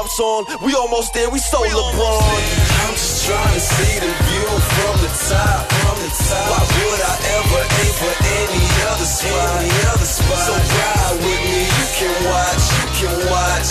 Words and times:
ups 0.00 0.18
on. 0.18 0.48
We 0.64 0.72
almost 0.74 1.12
there, 1.12 1.28
we 1.28 1.38
so 1.38 1.60
LeBron. 1.60 2.40
I'm 2.88 2.94
just 2.96 3.26
trying 3.26 3.52
to 3.52 3.60
see 3.60 4.00
the 4.00 4.08
view 4.08 4.48
from 4.72 4.94
the 5.04 5.10
top. 5.28 5.68
From 5.68 5.96
the 6.00 6.08
top. 6.08 6.48
Why 6.48 6.62
would 6.64 7.02
I 7.04 7.14
ever 7.36 7.62
aim 7.84 7.92
for 8.00 8.12
any 8.40 8.64
other 8.88 9.04
spot? 9.04 9.60
Any 9.60 9.76
other 9.92 10.08
spot? 10.08 10.40
So 10.48 10.56
ride 10.56 11.16
with 11.20 11.42
me, 11.52 11.68
you 11.68 11.86
can 12.00 12.14
watch, 12.32 12.64
you 12.80 12.88
can 12.96 13.14
watch. 13.28 13.70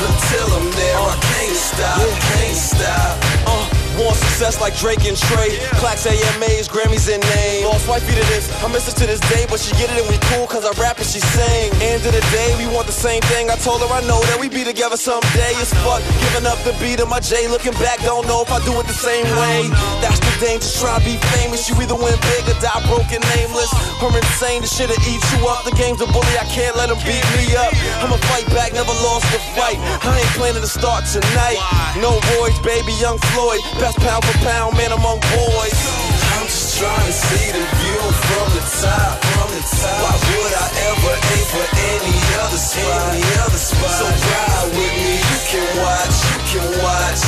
Until 0.00 0.48
I'm 0.56 0.68
there, 0.72 0.98
I 0.98 1.14
can't 1.20 1.56
stop, 1.56 2.00
can't 2.32 2.56
stop. 2.56 3.12
Uh, 3.44 3.68
want 4.00 4.16
success 4.16 4.60
like 4.60 4.74
Drake 4.76 5.04
and 5.04 5.16
Trey. 5.16 5.60
Plaques, 5.78 6.06
AMAs, 6.06 6.66
Grammys, 6.66 7.12
and 7.12 7.22
names. 7.36 7.68
Lost 7.68 7.86
wifey 7.88 8.14
to 8.16 8.24
this, 8.32 8.48
I 8.64 8.68
miss 8.72 8.86
her 8.88 8.96
to 8.98 9.06
this 9.06 9.20
day, 9.28 9.46
but 9.48 9.60
she 9.60 9.72
get 9.76 9.92
it 9.92 10.00
and 10.00 10.08
we 10.08 10.18
cool 10.32 10.46
cause 10.46 10.64
I 10.64 10.72
rap 10.80 10.98
and 10.98 11.06
she 11.06 11.20
sing. 11.20 11.70
End 11.84 12.02
of 12.06 12.12
the 12.12 12.24
day, 12.32 12.56
we 12.56 12.66
want 12.72 12.81
same 13.02 13.20
thing. 13.34 13.50
I 13.50 13.58
told 13.58 13.82
her 13.82 13.90
I 13.90 13.98
know 14.06 14.22
that 14.30 14.38
we 14.38 14.46
be 14.46 14.62
together 14.62 14.94
someday. 14.94 15.58
It's 15.58 15.74
fuck, 15.82 15.98
giving 16.22 16.46
up 16.46 16.54
the 16.62 16.70
beat 16.78 17.02
of 17.02 17.10
my 17.10 17.18
J. 17.18 17.50
Looking 17.50 17.74
back, 17.82 17.98
don't 18.06 18.22
know 18.30 18.46
if 18.46 18.50
I 18.54 18.62
do 18.62 18.78
it 18.78 18.86
the 18.86 18.94
same 18.94 19.26
way. 19.42 19.66
That's 19.98 20.22
the 20.22 20.30
danger, 20.38 20.70
try 20.78 20.94
to 20.94 21.02
be 21.02 21.18
famous. 21.34 21.66
You 21.66 21.74
either 21.82 21.98
win 21.98 22.14
big 22.30 22.46
or 22.46 22.54
die 22.62 22.78
broken, 22.86 23.18
nameless. 23.34 23.74
Or 23.98 24.14
insane, 24.14 24.62
the 24.62 24.70
shit'll 24.70 24.94
eat 25.02 25.22
you 25.34 25.42
up. 25.50 25.66
The 25.66 25.74
game's 25.74 25.98
a 25.98 26.06
bully, 26.14 26.34
I 26.38 26.46
can't 26.54 26.78
let 26.78 26.94
him 26.94 27.00
beat 27.02 27.26
me 27.34 27.50
up. 27.58 27.74
I'ma 28.06 28.22
fight 28.30 28.46
back, 28.54 28.70
never 28.70 28.94
lost 29.02 29.26
a 29.34 29.42
fight. 29.58 29.82
I 29.82 30.22
ain't 30.22 30.32
planning 30.38 30.62
to 30.62 30.70
start 30.70 31.02
tonight. 31.10 31.58
No 31.98 32.22
boys, 32.38 32.54
baby, 32.62 32.94
young 33.02 33.18
Floyd. 33.34 33.58
Best 33.82 33.98
pound 33.98 34.22
for 34.22 34.38
pound, 34.46 34.78
man 34.78 34.94
among 34.94 35.18
boys. 35.34 35.74
Trying 36.72 37.04
to 37.04 37.12
see 37.12 37.52
the 37.52 37.60
view 37.60 38.00
from 38.00 38.48
the 38.56 38.64
top. 38.80 39.20
From 39.20 39.48
the 39.52 39.60
top. 39.60 40.02
Why 40.02 40.16
would 40.16 40.54
I 40.56 40.68
ever 40.88 41.14
aim 41.32 41.44
for 41.52 41.66
any 41.92 42.16
other 42.40 42.56
spot? 42.56 43.12
Any 43.12 43.22
other 43.44 43.60
spot? 43.60 43.90
So 44.00 44.06
ride 44.08 44.68
with 44.72 44.94
me, 44.96 45.20
you 45.20 45.38
can 45.52 45.66
watch, 45.84 46.16
you 46.32 46.38
can 46.48 46.68
watch. 46.80 47.22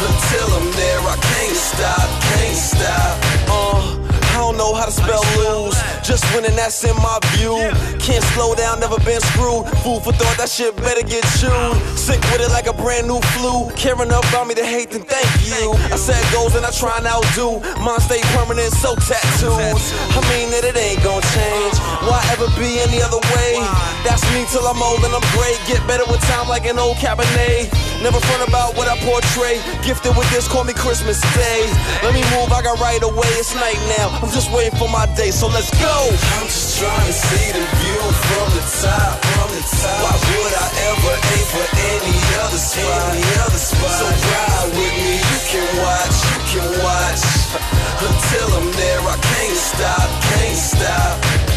Until 0.00 0.48
I'm 0.56 0.72
there, 0.72 1.00
I 1.04 1.16
can't 1.20 1.56
stop, 1.56 2.08
can't 2.32 2.56
stop. 2.56 3.14
Uh. 3.52 4.01
Don't 4.42 4.58
know 4.58 4.74
how 4.74 4.86
to 4.86 4.90
spell 4.90 5.22
lose. 5.38 5.78
Just 6.02 6.26
winning, 6.34 6.56
that's 6.58 6.82
in 6.82 6.96
my 6.98 7.22
view. 7.38 7.54
Can't 8.02 8.26
slow 8.34 8.58
down, 8.58 8.80
never 8.80 8.98
been 9.06 9.22
screwed. 9.30 9.70
Food 9.86 10.02
for 10.02 10.10
thought, 10.10 10.34
that 10.34 10.50
shit 10.50 10.74
better 10.82 11.06
get 11.06 11.22
chewed. 11.38 11.78
Sick 11.94 12.18
with 12.34 12.42
it 12.42 12.50
like 12.50 12.66
a 12.66 12.74
brand 12.74 13.06
new 13.06 13.22
flu. 13.38 13.70
Caring 13.78 14.10
about 14.10 14.50
me 14.50 14.58
to 14.58 14.66
hate, 14.66 14.90
then 14.90 15.06
thank 15.06 15.30
you. 15.46 15.70
I 15.94 15.96
set 15.96 16.18
goals 16.34 16.58
and 16.58 16.66
I 16.66 16.74
try 16.74 16.98
and 16.98 17.06
outdo. 17.06 17.62
Mine 17.86 18.02
stay 18.02 18.18
permanent, 18.34 18.74
so 18.74 18.98
tattooed. 18.98 19.78
I 20.10 20.20
mean 20.34 20.50
that 20.50 20.66
it 20.66 20.74
ain't 20.74 20.98
gonna 21.06 21.22
change. 21.30 21.78
Why 22.10 22.18
ever 22.34 22.50
be 22.58 22.82
any 22.82 22.98
other 22.98 23.22
way? 23.38 23.62
That's 24.02 24.26
me 24.34 24.42
till 24.50 24.66
I'm 24.66 24.82
old 24.82 25.06
and 25.06 25.14
I'm 25.14 25.28
great. 25.38 25.54
Get 25.70 25.78
better 25.86 26.04
with 26.10 26.18
time 26.26 26.50
like 26.50 26.66
an 26.66 26.82
old 26.82 26.98
Cabernet. 26.98 27.91
Never 28.02 28.18
front 28.18 28.42
about 28.42 28.74
what 28.74 28.90
I 28.90 28.98
portray. 29.06 29.62
Gifted 29.86 30.16
with 30.18 30.26
this, 30.34 30.50
call 30.50 30.64
me 30.64 30.74
Christmas 30.74 31.22
Day. 31.38 31.70
Let 32.02 32.10
me 32.10 32.26
move, 32.34 32.50
I 32.50 32.58
got 32.58 32.82
right 32.82 32.98
away. 32.98 33.30
It's 33.38 33.54
night 33.54 33.78
now. 33.94 34.10
I'm 34.18 34.32
just 34.34 34.50
waiting 34.50 34.74
for 34.74 34.90
my 34.90 35.06
day, 35.14 35.30
so 35.30 35.46
let's 35.46 35.70
go. 35.78 36.10
I'm 36.10 36.50
just 36.50 36.82
trying 36.82 37.06
to 37.06 37.14
see 37.14 37.54
the 37.54 37.62
view 37.62 38.02
from 38.26 38.46
the 38.58 38.64
top. 38.82 39.22
From 39.22 39.54
the 39.54 39.62
top. 39.62 40.02
Why 40.02 40.18
would 40.18 40.50
I 40.50 40.68
ever 40.90 41.14
aim 41.14 41.46
for 41.46 41.66
any 41.94 42.18
other 42.42 42.58
spot? 42.58 43.14
Any 43.14 43.22
other 43.38 43.62
spot? 43.70 43.94
So 43.94 44.06
ride 44.10 44.70
with 44.74 44.94
me, 44.98 45.22
you 45.22 45.38
can 45.46 45.66
watch, 45.78 46.16
you 46.26 46.40
can 46.58 46.68
watch. 46.82 47.22
Until 48.02 48.48
I'm 48.58 48.68
there, 48.82 48.98
I 48.98 49.14
can't 49.14 49.58
stop, 49.62 50.08
can't 50.26 50.58
stop. 50.58 51.51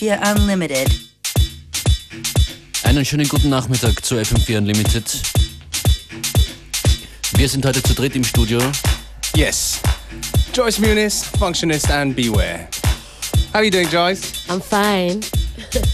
FM4 0.00 0.34
Unlimited. 0.34 0.88
Einen 2.84 3.04
schönen 3.04 3.28
guten 3.28 3.50
Nachmittag 3.50 4.02
zu 4.02 4.14
FM4 4.14 4.56
Unlimited. 4.56 5.04
Wir 7.36 7.48
sind 7.48 7.66
heute 7.66 7.82
zu 7.82 7.92
dritt 7.92 8.16
im 8.16 8.24
Studio. 8.24 8.60
Yes. 9.36 9.78
Joyce 10.54 10.78
Muniz, 10.78 11.24
Functionist, 11.38 11.90
and 11.90 12.16
Beware. 12.16 12.66
How 13.52 13.56
are 13.56 13.64
you 13.64 13.70
doing, 13.70 13.88
Joyce? 13.90 14.22
I'm 14.48 14.62
fine. 14.62 15.20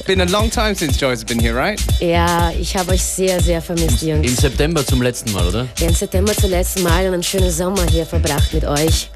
Been 0.06 0.20
a 0.20 0.26
long 0.26 0.50
time 0.50 0.76
since 0.76 0.96
Joyce 0.96 1.22
has 1.22 1.24
been 1.24 1.40
here, 1.40 1.56
right? 1.56 1.80
Ja, 1.98 2.52
ich 2.52 2.76
habe 2.76 2.92
euch 2.92 3.02
sehr, 3.02 3.40
sehr 3.40 3.60
vermisst, 3.60 4.04
Im 4.04 4.22
Jungs. 4.22 4.36
September 4.36 4.86
zum 4.86 5.02
letzten 5.02 5.32
Mal, 5.32 5.48
oder? 5.48 5.66
Im 5.80 5.92
September 5.92 6.32
zum 6.32 6.50
letzten 6.50 6.84
Mal 6.84 7.08
und 7.08 7.14
einen 7.14 7.22
schönen 7.24 7.50
Sommer 7.50 7.84
hier 7.90 8.06
verbracht 8.06 8.54
mit 8.54 8.64
euch. 8.64 9.10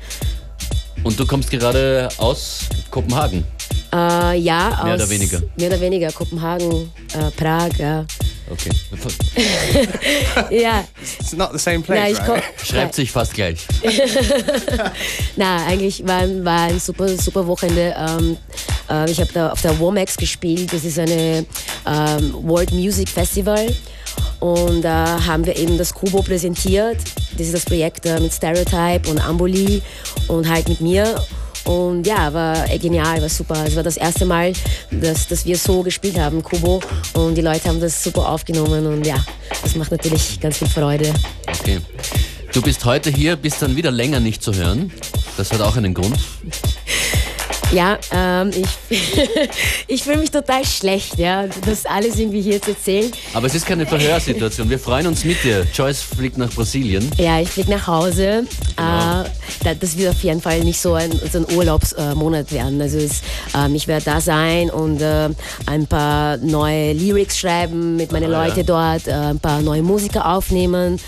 Und 1.04 1.18
du 1.18 1.24
kommst 1.26 1.48
gerade 1.48 2.08
aus 2.18 2.64
Kopenhagen. 2.90 3.44
Äh, 3.92 4.38
ja, 4.38 4.78
aus... 4.78 4.84
Mehr 4.84 4.94
oder 4.94 5.10
weniger. 5.10 5.42
Mehr 5.56 5.68
oder 5.68 5.80
weniger. 5.80 6.12
Kopenhagen, 6.12 6.90
äh, 7.14 7.30
Prag, 7.36 7.70
ja. 7.78 8.06
Okay. 8.50 8.70
Ja, 10.50 10.84
It's 11.20 11.32
not 11.32 11.52
the 11.52 11.58
same 11.58 11.78
na, 11.80 11.94
place, 11.94 12.18
ich 12.18 12.24
komm, 12.24 12.34
right? 12.34 12.44
Schreibt 12.64 12.94
sich 12.94 13.10
fast 13.12 13.34
gleich. 13.34 13.66
Na, 15.36 15.66
eigentlich 15.66 16.06
war, 16.06 16.22
war 16.44 16.62
ein 16.62 16.80
super, 16.80 17.08
super 17.16 17.46
Wochenende. 17.46 17.94
Ähm, 17.96 18.36
äh, 18.90 19.10
ich 19.10 19.20
habe 19.20 19.32
da 19.32 19.50
auf 19.50 19.62
der 19.62 19.78
Womax 19.78 20.16
gespielt. 20.16 20.72
Das 20.72 20.84
ist 20.84 20.98
eine 20.98 21.46
ähm, 21.86 22.34
World 22.42 22.72
Music 22.72 23.08
Festival. 23.08 23.72
Und 24.40 24.82
da 24.82 25.24
haben 25.24 25.46
wir 25.46 25.56
eben 25.56 25.78
das 25.78 25.94
Kubo 25.94 26.22
präsentiert. 26.22 26.96
Das 27.36 27.46
ist 27.46 27.54
das 27.54 27.64
Projekt 27.64 28.06
äh, 28.06 28.18
mit 28.18 28.32
Stereotype 28.32 29.08
und 29.08 29.20
Amboli 29.20 29.82
und 30.28 30.48
halt 30.48 30.68
mit 30.68 30.80
mir. 30.80 31.22
Und 31.64 32.06
ja, 32.06 32.32
war 32.32 32.66
genial, 32.78 33.20
war 33.20 33.28
super. 33.28 33.64
Es 33.66 33.76
war 33.76 33.82
das 33.82 33.96
erste 33.96 34.24
Mal, 34.24 34.52
dass, 34.90 35.28
dass 35.28 35.44
wir 35.44 35.56
so 35.56 35.82
gespielt 35.82 36.18
haben, 36.18 36.42
Kubo. 36.42 36.80
Und 37.14 37.34
die 37.34 37.42
Leute 37.42 37.68
haben 37.68 37.80
das 37.80 38.02
super 38.02 38.28
aufgenommen. 38.28 38.86
Und 38.86 39.06
ja, 39.06 39.16
das 39.62 39.74
macht 39.76 39.90
natürlich 39.90 40.40
ganz 40.40 40.58
viel 40.58 40.68
Freude. 40.68 41.12
Okay. 41.46 41.80
Du 42.52 42.60
bist 42.62 42.84
heute 42.84 43.10
hier, 43.10 43.36
bist 43.36 43.62
dann 43.62 43.76
wieder 43.76 43.90
länger 43.92 44.18
nicht 44.18 44.42
zu 44.42 44.52
hören. 44.54 44.90
Das 45.36 45.52
hat 45.52 45.60
auch 45.60 45.76
einen 45.76 45.94
Grund. 45.94 46.18
Ja, 47.72 47.98
ähm, 48.12 48.50
ich, 48.50 48.98
ich 49.86 50.02
fühle 50.02 50.16
mich 50.16 50.30
total 50.30 50.64
schlecht, 50.64 51.18
ja, 51.18 51.46
das 51.64 51.86
alles 51.86 52.18
irgendwie 52.18 52.40
hier 52.40 52.60
zu 52.60 52.70
erzählen. 52.70 53.12
Aber 53.32 53.46
es 53.46 53.54
ist 53.54 53.64
keine 53.64 53.86
Verhörsituation. 53.86 54.68
Wir 54.68 54.78
freuen 54.78 55.06
uns 55.06 55.24
mit 55.24 55.42
dir. 55.44 55.64
Joyce 55.72 56.02
fliegt 56.02 56.36
nach 56.36 56.50
Brasilien. 56.50 57.08
Ja, 57.16 57.40
ich 57.40 57.48
fliege 57.48 57.70
nach 57.70 57.86
Hause. 57.86 58.44
Genau. 58.76 59.22
Äh, 59.22 59.24
das 59.80 59.96
wird 59.96 60.10
auf 60.10 60.22
jeden 60.22 60.40
Fall 60.40 60.60
nicht 60.60 60.80
so 60.80 60.94
ein, 60.94 61.10
so 61.32 61.38
ein 61.38 61.56
Urlaubsmonat 61.56 62.52
werden. 62.52 62.80
Also 62.80 62.98
es, 62.98 63.22
ähm, 63.54 63.74
ich 63.74 63.88
werde 63.88 64.04
da 64.04 64.20
sein 64.20 64.70
und 64.70 65.00
äh, 65.00 65.28
ein 65.66 65.86
paar 65.86 66.36
neue 66.38 66.92
Lyrics 66.92 67.38
schreiben 67.38 67.96
mit 67.96 68.12
meinen 68.12 68.32
ah, 68.32 68.44
Leuten 68.44 68.60
ja. 68.60 68.64
dort, 68.64 69.06
äh, 69.06 69.12
ein 69.12 69.40
paar 69.40 69.60
neue 69.62 69.82
Musiker 69.82 70.26
aufnehmen. 70.26 70.98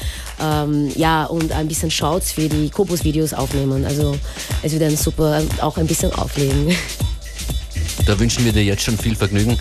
Ähm, 0.40 0.90
ja, 0.96 1.24
und 1.24 1.52
ein 1.52 1.68
bisschen 1.68 1.90
Shouts 1.90 2.32
für 2.32 2.48
die 2.48 2.68
Kobus-Videos 2.70 3.32
aufnehmen. 3.32 3.84
Also 3.84 4.16
es 4.62 4.72
wird 4.72 4.82
dann 4.82 4.96
super 4.96 5.42
auch 5.60 5.76
ein 5.76 5.86
bisschen 5.86 6.12
auflegen. 6.12 6.74
Da 8.06 8.18
wünschen 8.18 8.44
wir 8.44 8.52
dir 8.52 8.64
jetzt 8.64 8.82
schon 8.82 8.98
viel 8.98 9.14
Vergnügen. 9.14 9.58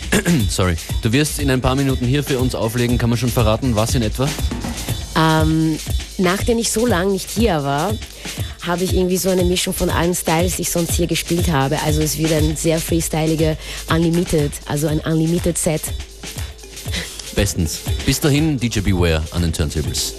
Sorry. 0.48 0.76
Du 1.02 1.12
wirst 1.12 1.38
in 1.38 1.50
ein 1.50 1.60
paar 1.60 1.74
Minuten 1.74 2.06
hier 2.06 2.24
für 2.24 2.38
uns 2.38 2.54
auflegen. 2.54 2.96
Kann 2.96 3.10
man 3.10 3.18
schon 3.18 3.28
verraten, 3.28 3.76
was 3.76 3.94
in 3.94 4.02
etwa? 4.02 4.28
Ähm, 5.16 5.78
nachdem 6.18 6.58
ich 6.58 6.70
so 6.70 6.86
lange 6.86 7.12
nicht 7.12 7.30
hier 7.30 7.62
war, 7.62 7.94
habe 8.62 8.84
ich 8.84 8.94
irgendwie 8.94 9.16
so 9.16 9.30
eine 9.30 9.44
Mischung 9.44 9.74
von 9.74 9.90
allen 9.90 10.14
Styles, 10.14 10.56
die 10.56 10.62
ich 10.62 10.70
sonst 10.70 10.92
hier 10.92 11.06
gespielt 11.06 11.50
habe. 11.50 11.80
Also 11.82 12.00
es 12.00 12.18
wird 12.18 12.32
ein 12.32 12.56
sehr 12.56 12.78
freestyliger 12.78 13.56
Unlimited, 13.90 14.52
also 14.66 14.86
ein 14.86 15.00
Unlimited 15.00 15.58
Set. 15.58 15.82
Bestens. 17.34 17.80
Bis 18.04 18.20
dahin 18.20 18.58
DJ 18.58 18.80
Beware 18.80 19.22
an 19.32 19.42
den 19.42 19.52
Turntables. 19.52 20.14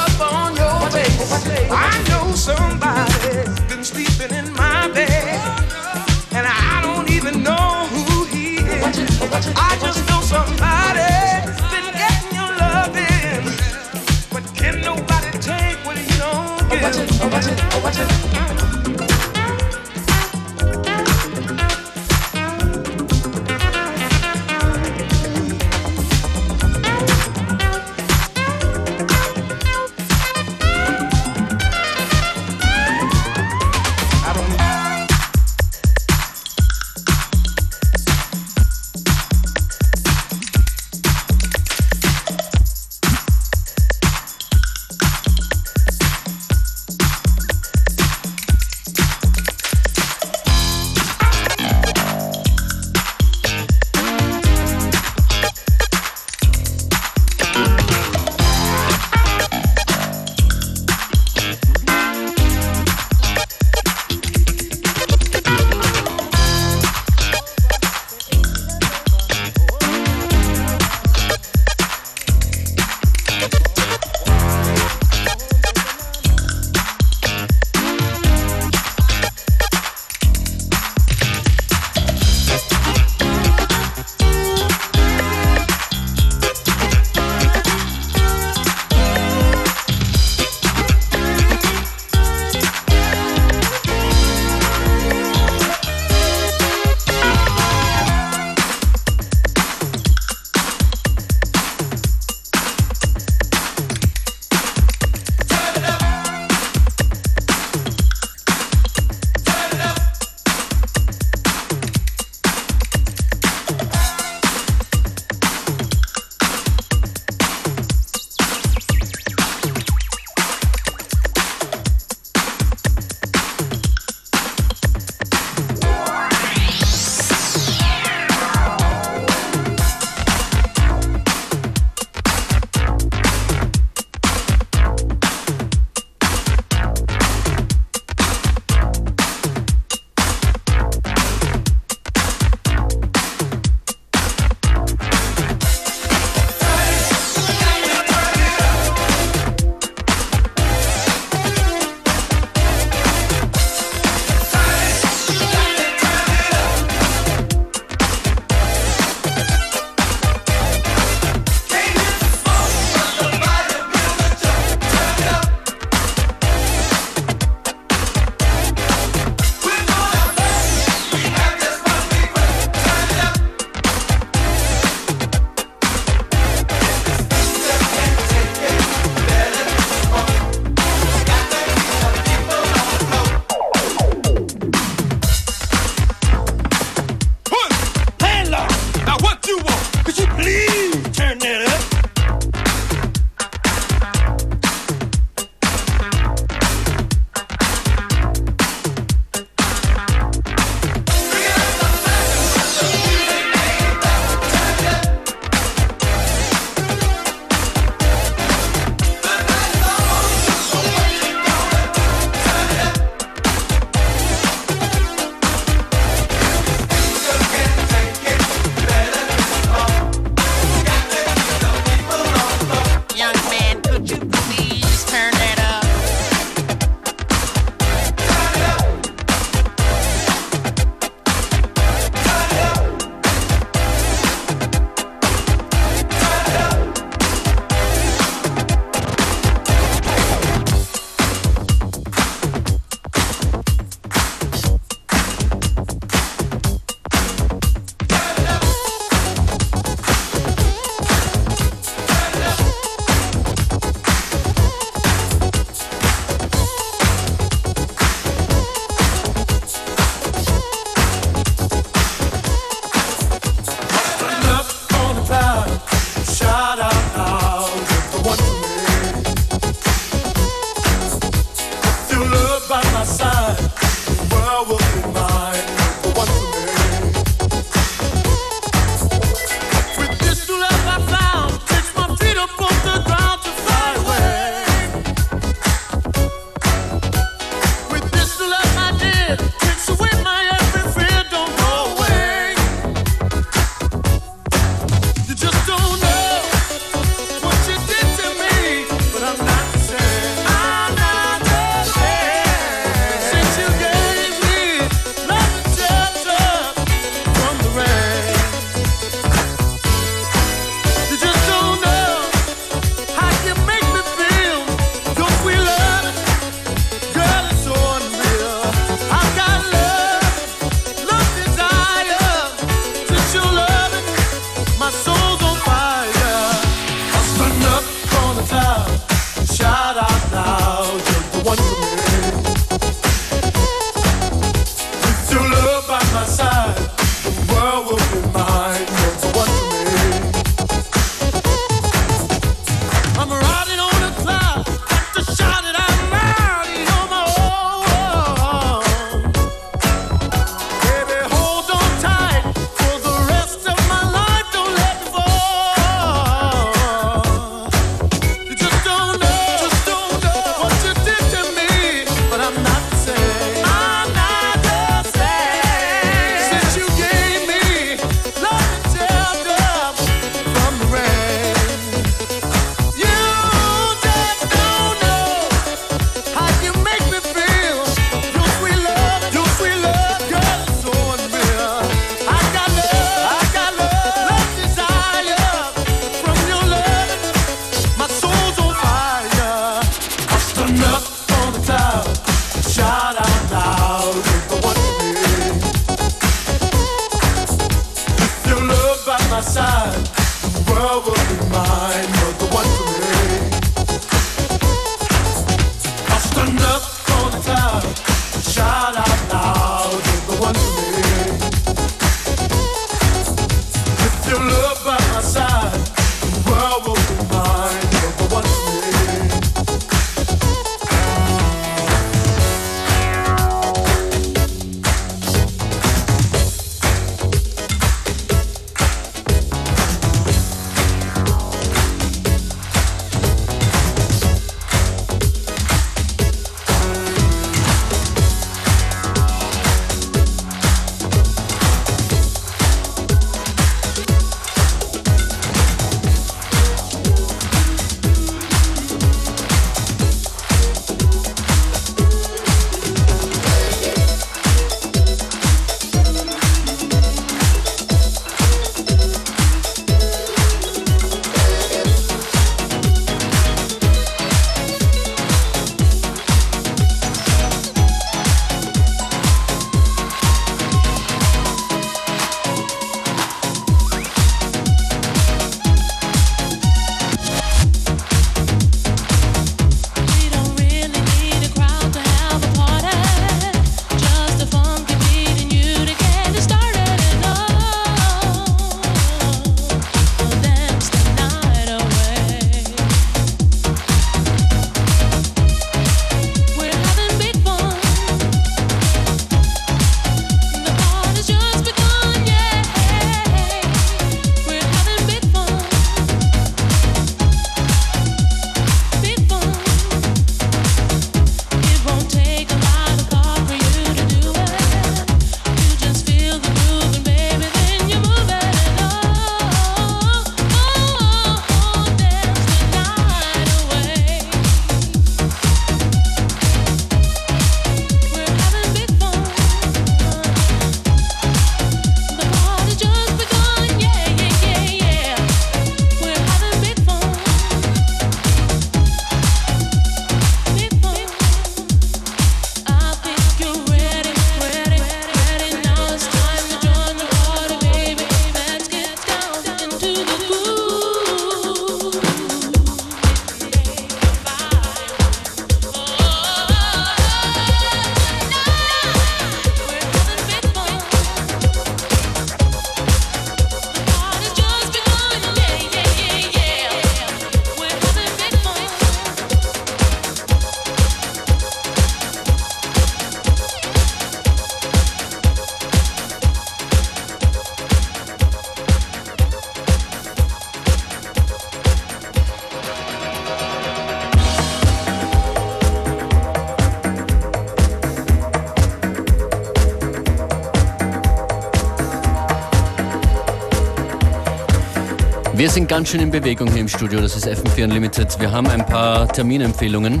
Sind 595.58 595.66
ganz 595.66 595.88
schön 595.88 595.98
in 595.98 596.12
Bewegung 596.12 596.46
hier 596.52 596.60
im 596.60 596.68
Studio, 596.68 597.00
das 597.00 597.16
ist 597.16 597.26
FM4 597.26 597.64
Unlimited. 597.64 598.20
Wir 598.20 598.30
haben 598.30 598.46
ein 598.46 598.64
paar 598.64 599.08
Terminempfehlungen. 599.08 600.00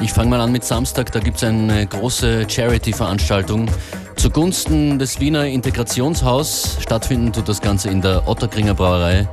Ich 0.00 0.14
fange 0.14 0.30
mal 0.30 0.40
an 0.40 0.50
mit 0.50 0.64
Samstag, 0.64 1.12
da 1.12 1.20
gibt 1.20 1.36
es 1.36 1.44
eine 1.44 1.86
große 1.86 2.46
Charity-Veranstaltung 2.48 3.68
zugunsten 4.16 4.98
des 4.98 5.20
Wiener 5.20 5.44
Integrationshaus. 5.44 6.78
Stattfinden 6.80 7.34
tut 7.34 7.50
das 7.50 7.60
Ganze 7.60 7.90
in 7.90 8.00
der 8.00 8.26
Otterkringer 8.26 8.72
Brauerei. 8.72 9.28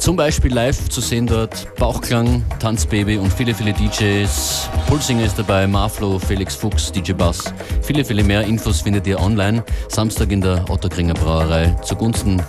Zum 0.00 0.16
Beispiel 0.16 0.52
live 0.52 0.88
zu 0.88 1.00
sehen 1.00 1.28
dort 1.28 1.72
Bauchklang, 1.76 2.42
Tanzbaby 2.58 3.16
und 3.18 3.32
viele, 3.32 3.54
viele 3.54 3.72
DJs. 3.72 4.70
Pulsinger 4.88 5.24
ist 5.24 5.38
dabei, 5.38 5.68
Marflo, 5.68 6.18
Felix 6.18 6.56
Fuchs, 6.56 6.90
DJ 6.90 7.12
Bass. 7.12 7.44
Viele, 7.82 8.04
viele 8.04 8.24
mehr 8.24 8.42
Infos 8.42 8.80
findet 8.80 9.06
ihr 9.06 9.20
online. 9.20 9.62
Samstag 9.88 10.32
in 10.32 10.40
der 10.40 10.68
Otterkringer 10.68 11.14
Brauerei 11.14 11.76
zugunsten 11.84 12.42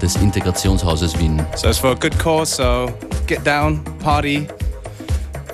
des 0.00 0.16
Integrationshauses 0.16 1.18
Wien. 1.18 1.44
So 1.56 1.68
it's 1.68 1.78
for 1.78 1.90
a 1.92 1.94
good 1.94 2.16
cause, 2.18 2.50
so 2.54 2.92
get 3.26 3.44
down, 3.44 3.82
party, 4.00 4.46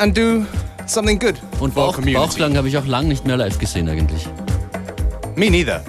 and 0.01 0.15
do 0.15 0.47
something 0.87 1.19
good 1.19 1.37
Und 1.61 1.75
Bauch, 1.75 1.95
community. 1.95 2.15
Bauchklang 2.15 2.57
habe 2.57 2.69
ich 2.69 2.77
auch 2.79 2.87
lang 2.87 3.09
nicht 3.09 3.27
mehr 3.27 3.37
live 3.37 3.59
gesehen 3.59 3.89
eigentlich. 3.89 4.27
Me 5.37 5.51
neither. 5.51 5.83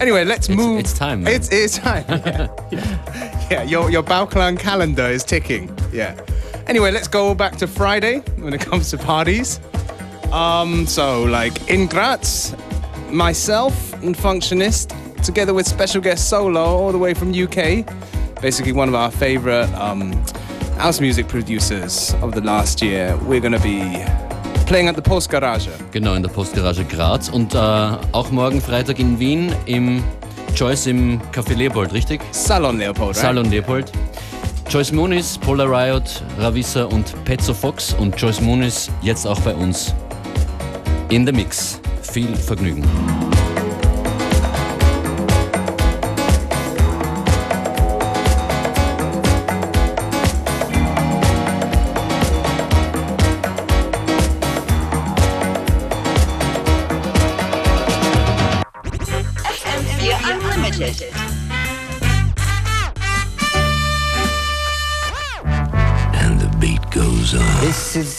Anyway, 0.00 0.24
let's 0.24 0.48
It's- 0.48 0.56
move. 0.56 0.78
it's 0.80 0.92
time, 0.92 1.22
man. 1.22 1.32
It's, 1.32 1.48
it's 1.48 1.78
time. 1.78 2.04
Yeah, 2.08 2.48
yeah. 2.70 2.82
yeah 3.50 3.62
your, 3.62 3.90
your 3.90 4.02
Bauchklang 4.02 4.58
calendar 4.58 5.08
is 5.10 5.24
ticking. 5.24 5.70
Yeah. 5.92 6.14
Anyway, 6.66 6.90
let's 6.90 7.08
go 7.08 7.34
back 7.34 7.56
to 7.58 7.66
Friday 7.66 8.18
when 8.38 8.52
it 8.52 8.60
comes 8.60 8.90
to 8.90 8.98
parties. 8.98 9.60
Um, 10.32 10.84
so, 10.86 11.22
like 11.22 11.70
in 11.70 11.86
Graz, 11.86 12.54
myself 13.10 13.94
and 14.02 14.16
Functionist, 14.16 14.92
together 15.26 15.52
with 15.52 15.66
special 15.66 16.00
guest 16.00 16.28
Solo, 16.28 16.64
all 16.64 16.92
the 16.92 16.98
way 16.98 17.12
from 17.12 17.30
UK, 17.30 17.84
basically 18.40 18.72
one 18.72 18.88
of 18.88 18.94
our 18.94 19.10
favorite 19.10 19.68
um, 19.74 20.12
house 20.78 21.00
music 21.00 21.26
producers 21.26 22.14
of 22.22 22.32
the 22.32 22.40
last 22.40 22.80
year. 22.80 23.18
We're 23.26 23.40
gonna 23.40 23.58
be 23.58 24.04
playing 24.66 24.88
at 24.88 24.94
the 24.94 25.02
Post 25.02 25.30
Garage. 25.30 25.68
Genau, 25.90 26.14
in 26.14 26.22
der 26.22 26.30
Postgarage 26.30 26.84
Graz. 26.84 27.28
Und 27.28 27.54
äh, 27.54 27.58
auch 27.58 28.30
morgen 28.30 28.60
Freitag 28.60 29.00
in 29.00 29.18
Wien 29.18 29.52
im 29.66 30.02
Joyce 30.54 30.86
im 30.86 31.20
Café 31.32 31.54
Leopold, 31.54 31.92
richtig? 31.92 32.20
Salon 32.30 32.78
Leopold, 32.78 33.16
right? 33.16 33.16
Salon 33.16 33.50
Leopold. 33.50 33.90
Joyce 34.68 34.92
Moonis, 34.92 35.38
Polar 35.38 35.68
Riot, 35.68 36.22
Ravissa 36.38 36.84
und 36.84 37.12
Pezzo 37.24 37.52
Fox. 37.52 37.94
Und 37.98 38.20
Joyce 38.20 38.40
Moonis 38.40 38.90
jetzt 39.02 39.26
auch 39.26 39.40
bei 39.40 39.54
uns 39.54 39.92
in 41.10 41.26
the 41.26 41.32
Mix. 41.32 41.80
Viel 42.02 42.34
Vergnügen. 42.36 42.84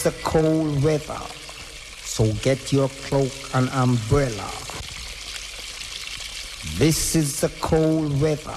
This 0.08 0.14
is 0.16 0.22
the 0.22 0.30
cold 0.30 0.82
weather, 0.82 1.20
so 2.00 2.32
get 2.40 2.72
your 2.72 2.88
cloak 2.88 3.30
and 3.52 3.68
umbrella. 3.68 4.48
This 6.78 7.14
is 7.14 7.40
the 7.42 7.50
cold 7.60 8.18
weather, 8.18 8.56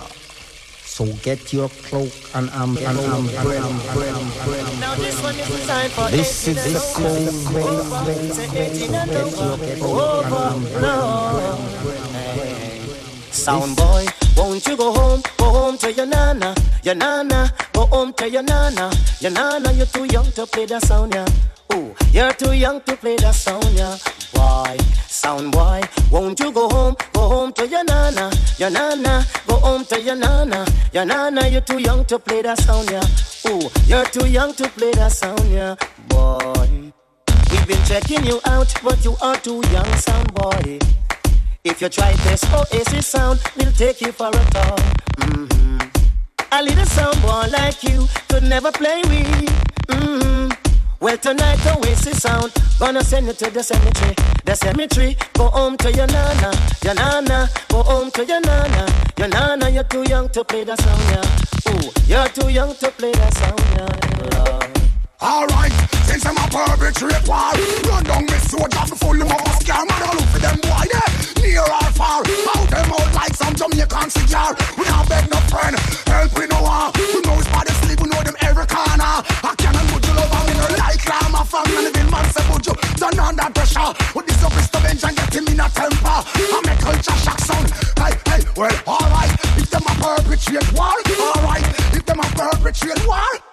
so 0.86 1.06
get 1.24 1.52
your 1.52 1.68
cloak 1.68 2.14
and 2.36 2.50
um, 2.52 2.78
and 2.78 2.98
umbrella. 3.00 3.68
Now 4.80 4.96
this 4.96 5.22
one 5.22 5.36
is 5.36 5.48
designed 5.50 5.92
for 5.92 6.10
This 6.10 6.48
is 6.48 6.56
the 6.56 6.80
cold 6.96 7.54
weather, 7.54 8.34
so 8.34 8.52
get 8.54 8.74
your 8.80 8.88
cloak 8.88 10.26
and 10.26 10.34
umbrella. 10.56 11.58
Sound 13.32 13.76
boy, 13.76 14.06
won't 14.38 14.66
you 14.66 14.78
go 14.78 14.94
home? 14.94 15.22
Go 15.36 15.50
home 15.50 15.78
to 15.80 15.92
your 15.92 16.06
nana, 16.06 16.56
your 16.84 16.96
nana. 16.96 17.54
Go 17.82 17.88
home 17.88 18.14
to 18.14 18.30
your 18.30 18.44
nana, 18.44 18.92
your 19.22 19.32
nana. 19.32 19.74
You're 19.74 19.88
too 19.88 20.06
young 20.06 20.32
to 20.34 20.46
play 20.46 20.68
the 20.68 20.80
sound, 20.82 21.16
yeah. 21.16 21.26
Ooh, 21.74 21.96
you're 22.12 22.32
too 22.34 22.54
young 22.54 22.80
to 22.82 22.96
play 22.96 23.16
the 23.16 23.32
sound, 23.32 23.66
yeah. 23.74 23.98
Why? 24.34 24.78
Sound 25.08 25.52
boy, 25.52 25.82
won't 26.12 26.40
you 26.40 26.52
go 26.52 26.70
home? 26.70 26.96
Go 27.12 27.22
home 27.22 27.52
to 27.54 27.68
your 27.68 27.84
nana, 27.84 28.32
your 28.60 28.70
nana. 28.70 29.26
Go 29.48 29.56
home 29.56 29.84
to 29.86 30.00
your 30.00 30.16
nana, 30.16 30.64
your 30.94 31.06
nana. 31.06 31.48
You're 31.48 31.62
too 31.62 31.80
young 31.80 32.06
to 32.06 32.20
play 32.20 32.44
the 32.44 32.56
sound, 32.56 32.92
yeah. 32.92 33.50
Ooh, 33.50 33.68
you're 33.88 34.06
too 34.06 34.30
young 34.30 34.54
to 34.54 34.70
play 34.70 34.92
the 34.92 35.10
sound, 35.10 35.50
yeah. 35.50 35.74
Boy, 36.08 36.92
we've 37.50 37.68
been 37.68 37.84
checking 37.88 38.24
you 38.28 38.40
out, 38.46 38.72
but 38.84 39.04
you 39.04 39.16
are 39.24 39.38
too 39.38 39.64
young, 39.74 39.92
sound 39.96 40.32
boy. 40.36 40.78
If 41.64 41.82
you 41.82 41.90
try 41.90 42.14
this 42.30 42.44
Oasis 42.54 43.08
sound, 43.08 43.42
we'll 43.58 43.72
take 43.72 44.02
you 44.02 44.12
for 44.12 44.28
a 44.28 44.52
tour. 44.52 44.76
hmm 45.18 45.61
A 46.54 46.62
little 46.62 47.22
boy 47.22 47.48
like 47.52 47.82
you 47.84 48.08
could 48.28 48.44
never 48.44 48.72
play 48.72 49.02
with. 49.08 49.50
hmm 49.90 50.50
Well, 51.00 51.18
tonight 51.18 51.56
the 51.64 51.78
Oasis 51.80 52.22
sound 52.22 52.52
gonna 52.78 53.04
send 53.04 53.28
you 53.28 53.34
to 53.34 53.50
the 53.50 53.64
cemetery. 53.64 54.16
The 54.44 54.56
cemetery, 54.56 55.16
go 55.34 55.46
home 55.50 55.78
to 55.78 55.92
your 55.94 56.08
nana, 56.08 56.52
your 56.84 56.96
nana. 56.96 57.50
Go 57.70 57.84
home 57.84 58.12
to 58.12 58.26
your 58.26 58.42
nana, 58.42 58.86
your 59.18 59.30
nana. 59.30 59.70
You're 59.70 59.86
too 59.86 60.04
young 60.10 60.28
to 60.30 60.44
play 60.44 60.66
that 60.66 60.80
song, 60.82 61.00
yeah. 61.12 61.72
Ooh, 61.72 61.92
you're 62.06 62.28
too 62.28 62.50
young 62.52 62.76
to 62.76 62.92
play 62.92 63.14
that 63.14 63.34
song, 63.34 63.58
yeah. 63.78 64.12
Alright, 65.22 65.72
since 66.10 66.26
I'm 66.26 66.36
a 66.36 66.48
perpetrate 66.50 67.28
war 67.28 67.54
Run 67.86 68.04
down 68.04 68.26
me 68.26 68.38
soldier 68.50 68.96
full 68.98 69.22
up 69.22 69.46
a 69.46 69.50
scare 69.62 69.86
Man, 69.86 70.02
I 70.02 70.14
look 70.18 70.26
for 70.34 70.40
them 70.40 70.58
boy 70.66 70.86
there 70.92 71.11
Near 71.42 71.66
or 71.66 71.90
far. 71.98 72.22
Out 72.22 72.70
them 72.70 72.92
out 72.94 73.14
like 73.14 73.34
some 73.34 73.56
Jamaican 73.56 74.10
cigar. 74.10 74.56
We 74.78 74.86
not 74.86 75.10
beg 75.10 75.30
no 75.30 75.38
friend. 75.50 75.76
Help 76.06 76.38
we 76.38 76.46
no 76.48 76.62
one 76.62 76.70
ah. 76.70 76.92
We 76.94 77.20
know 77.22 77.36
it's 77.42 77.50
body 77.50 77.74
sleep. 77.82 78.00
We 78.02 78.08
know 78.10 78.22
them 78.22 78.38
every 78.42 78.68
corner. 78.68 79.26
I 79.26 79.54
cannot 79.58 79.86
put 79.90 80.06
you 80.06 80.14
love 80.14 80.30
Me 80.48 80.54
no 80.54 80.66
like 80.78 81.02
lamb 81.10 81.36
A 81.36 81.44
fan 81.46 81.66
and 81.66 81.86
the 81.88 81.92
bill 81.92 82.10
man 82.14 82.26
say 82.30 82.46
Would 82.54 82.66
you 82.66 82.76
turn 82.98 83.18
under 83.18 83.50
pressure? 83.58 83.90
With 84.14 84.26
this 84.28 84.42
Mr. 84.42 84.80
Bench 84.84 85.04
And 85.04 85.16
get 85.18 85.34
him 85.34 85.48
in 85.50 85.60
a 85.60 85.68
temper. 85.70 86.18
I 86.22 86.62
make 86.66 86.80
culture 86.80 87.18
shock 87.26 87.40
sound. 87.40 87.70
Hey, 87.98 88.14
hey, 88.30 88.42
well, 88.56 88.76
alright 88.88 89.34
If 89.58 89.70
them 89.70 89.84
a 89.90 89.94
perpetrate 89.98 90.70
war 90.78 90.94
Alright, 90.94 91.66
if 91.98 92.06
them 92.06 92.20
a 92.20 92.28
perpetrate 92.38 93.02
war 93.08 93.51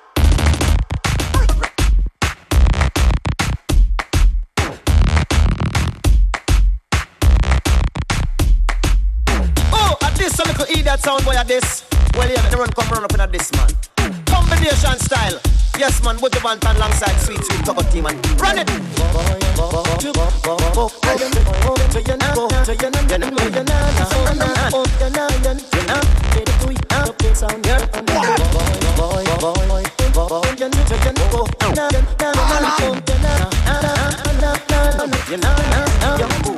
This, 10.38 10.56
could 10.56 10.70
eat 10.70 10.84
that 10.84 11.00
sound 11.00 11.24
boy 11.24 11.34
at 11.34 11.48
this. 11.48 11.82
Well, 12.14 12.30
yeah, 12.30 12.54
run 12.54 12.70
come 12.70 12.88
run 12.90 13.02
up 13.02 13.12
in 13.12 13.20
at 13.20 13.32
this, 13.32 13.50
man. 13.58 13.66
Combination 14.26 14.94
style. 15.02 15.40
Yes, 15.76 16.00
man, 16.04 16.16
with 16.20 16.30
the 16.30 16.38
band 16.38 16.62
alongside 16.62 17.18
Sweet 17.18 17.42
Sweet 17.42 17.66
Coco 17.66 17.82
Team, 17.90 18.04
man. 18.04 18.14
Run 18.38 18.58
it! 18.58 18.70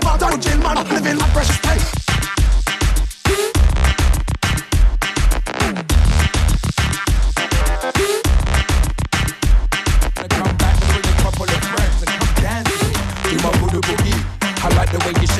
Father 0.02 0.36
jail 0.36 0.58
man, 0.58 0.76
living 0.88 1.16
my 1.16 1.28
precious 1.32 1.58
place. 1.58 2.09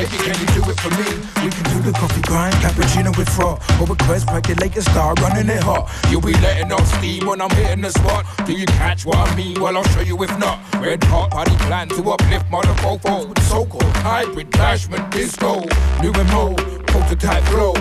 Shake 0.06 0.20
it. 0.20 0.24
Can 0.26 0.40
you 0.40 0.62
do 0.62 0.70
it 0.70 0.80
for 0.80 0.90
me? 0.90 1.08
We 1.44 1.50
can 1.50 1.64
do 1.72 1.90
the 1.90 1.92
coffee 1.92 2.22
grind, 2.22 2.54
cappuccino 2.56 3.16
with 3.16 3.28
froth. 3.28 3.60
Or 3.80 3.86
percolate 3.86 4.74
the 4.74 4.82
star 4.82 5.14
running 5.14 5.48
it 5.48 5.62
hot. 5.62 5.90
You'll 6.10 6.20
be 6.20 6.34
letting 6.34 6.72
off 6.72 6.86
steam 6.98 7.26
when 7.26 7.40
I'm 7.40 7.50
hitting 7.50 7.82
the 7.82 7.90
spot. 7.90 8.24
Do 8.46 8.52
you 8.52 8.66
catch 8.66 9.04
what 9.04 9.16
I 9.16 9.34
mean? 9.36 9.60
Well, 9.60 9.76
I'll 9.76 9.84
show 9.84 10.00
you 10.00 10.22
if 10.22 10.38
not. 10.38 10.58
Red 10.80 11.02
hot 11.04 11.30
party 11.30 11.56
plan 11.66 11.88
to 11.90 12.10
uplift 12.10 12.50
mother 12.50 12.74
fofos 12.82 13.28
with 13.28 13.42
so-called 13.44 13.96
hybrid 13.96 14.50
bashment 14.50 15.10
disco. 15.10 15.60
New 16.00 16.12
and 16.12 16.30
old, 16.32 16.58
prototype 16.86 17.44
flow. 17.44 17.72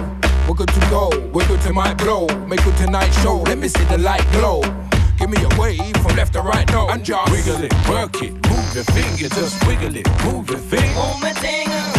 We're 0.47 0.55
good 0.55 0.69
to 0.69 0.79
go. 0.89 1.09
We're 1.31 1.47
good 1.47 1.61
to 1.61 1.73
my 1.73 1.93
blow. 1.93 2.27
Make 2.47 2.63
good 2.63 2.75
tonight 2.77 3.11
show. 3.21 3.37
Let 3.43 3.57
me 3.59 3.67
see 3.67 3.83
the 3.85 3.97
light 3.97 4.25
glow. 4.31 4.61
Give 5.19 5.29
me 5.29 5.37
a 5.43 5.59
wave 5.59 5.95
from 5.97 6.15
left 6.15 6.31
to 6.33 6.41
right 6.41 6.67
now 6.69 6.87
and 6.87 7.03
just 7.03 7.29
wiggle 7.29 7.61
it, 7.61 7.73
work 7.89 8.21
it, 8.23 8.31
move 8.49 8.73
your 8.73 8.85
finger, 8.85 9.27
just 9.27 9.67
wiggle 9.67 9.95
it, 9.95 10.07
move 10.23 10.49
your 10.49 10.59
thing, 10.59 10.89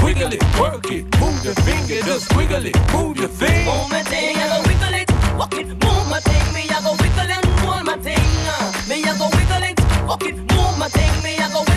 wiggle 0.02 0.33
it, 0.33 0.42
work 0.59 0.90
it, 0.90 1.04
move 1.20 1.44
your 1.44 1.54
finger, 1.66 2.00
just 2.06 2.35
wiggle 2.35 2.64
it, 2.64 2.76
move 2.92 3.18
your 3.18 3.28
thing, 3.28 3.66
move 3.66 3.90
my 3.90 4.02
thing, 4.04 4.37
I 4.37 4.48
go 4.48 4.62
wiggle 4.66 4.94
it, 4.94 5.37
walk 5.37 5.54
it, 5.54 5.66
move 5.68 6.09
my 6.09 6.20
thing, 6.20 6.54
me 6.54 6.62
I 6.70 6.80
go 6.83 6.92
wiggle 6.96 7.30
it, 7.37 7.46
move 7.61 7.85
my 7.85 7.96
thing, 7.98 8.88
me 8.88 9.04
I 9.04 9.18
go 9.18 9.28
wiggle 9.37 9.64
it, 9.68 10.06
walk 10.09 10.24
it, 10.24 10.37
move 10.37 10.78
my 10.78 10.88
thing, 10.88 11.22
me 11.22 11.37
I 11.37 11.52
go 11.52 11.69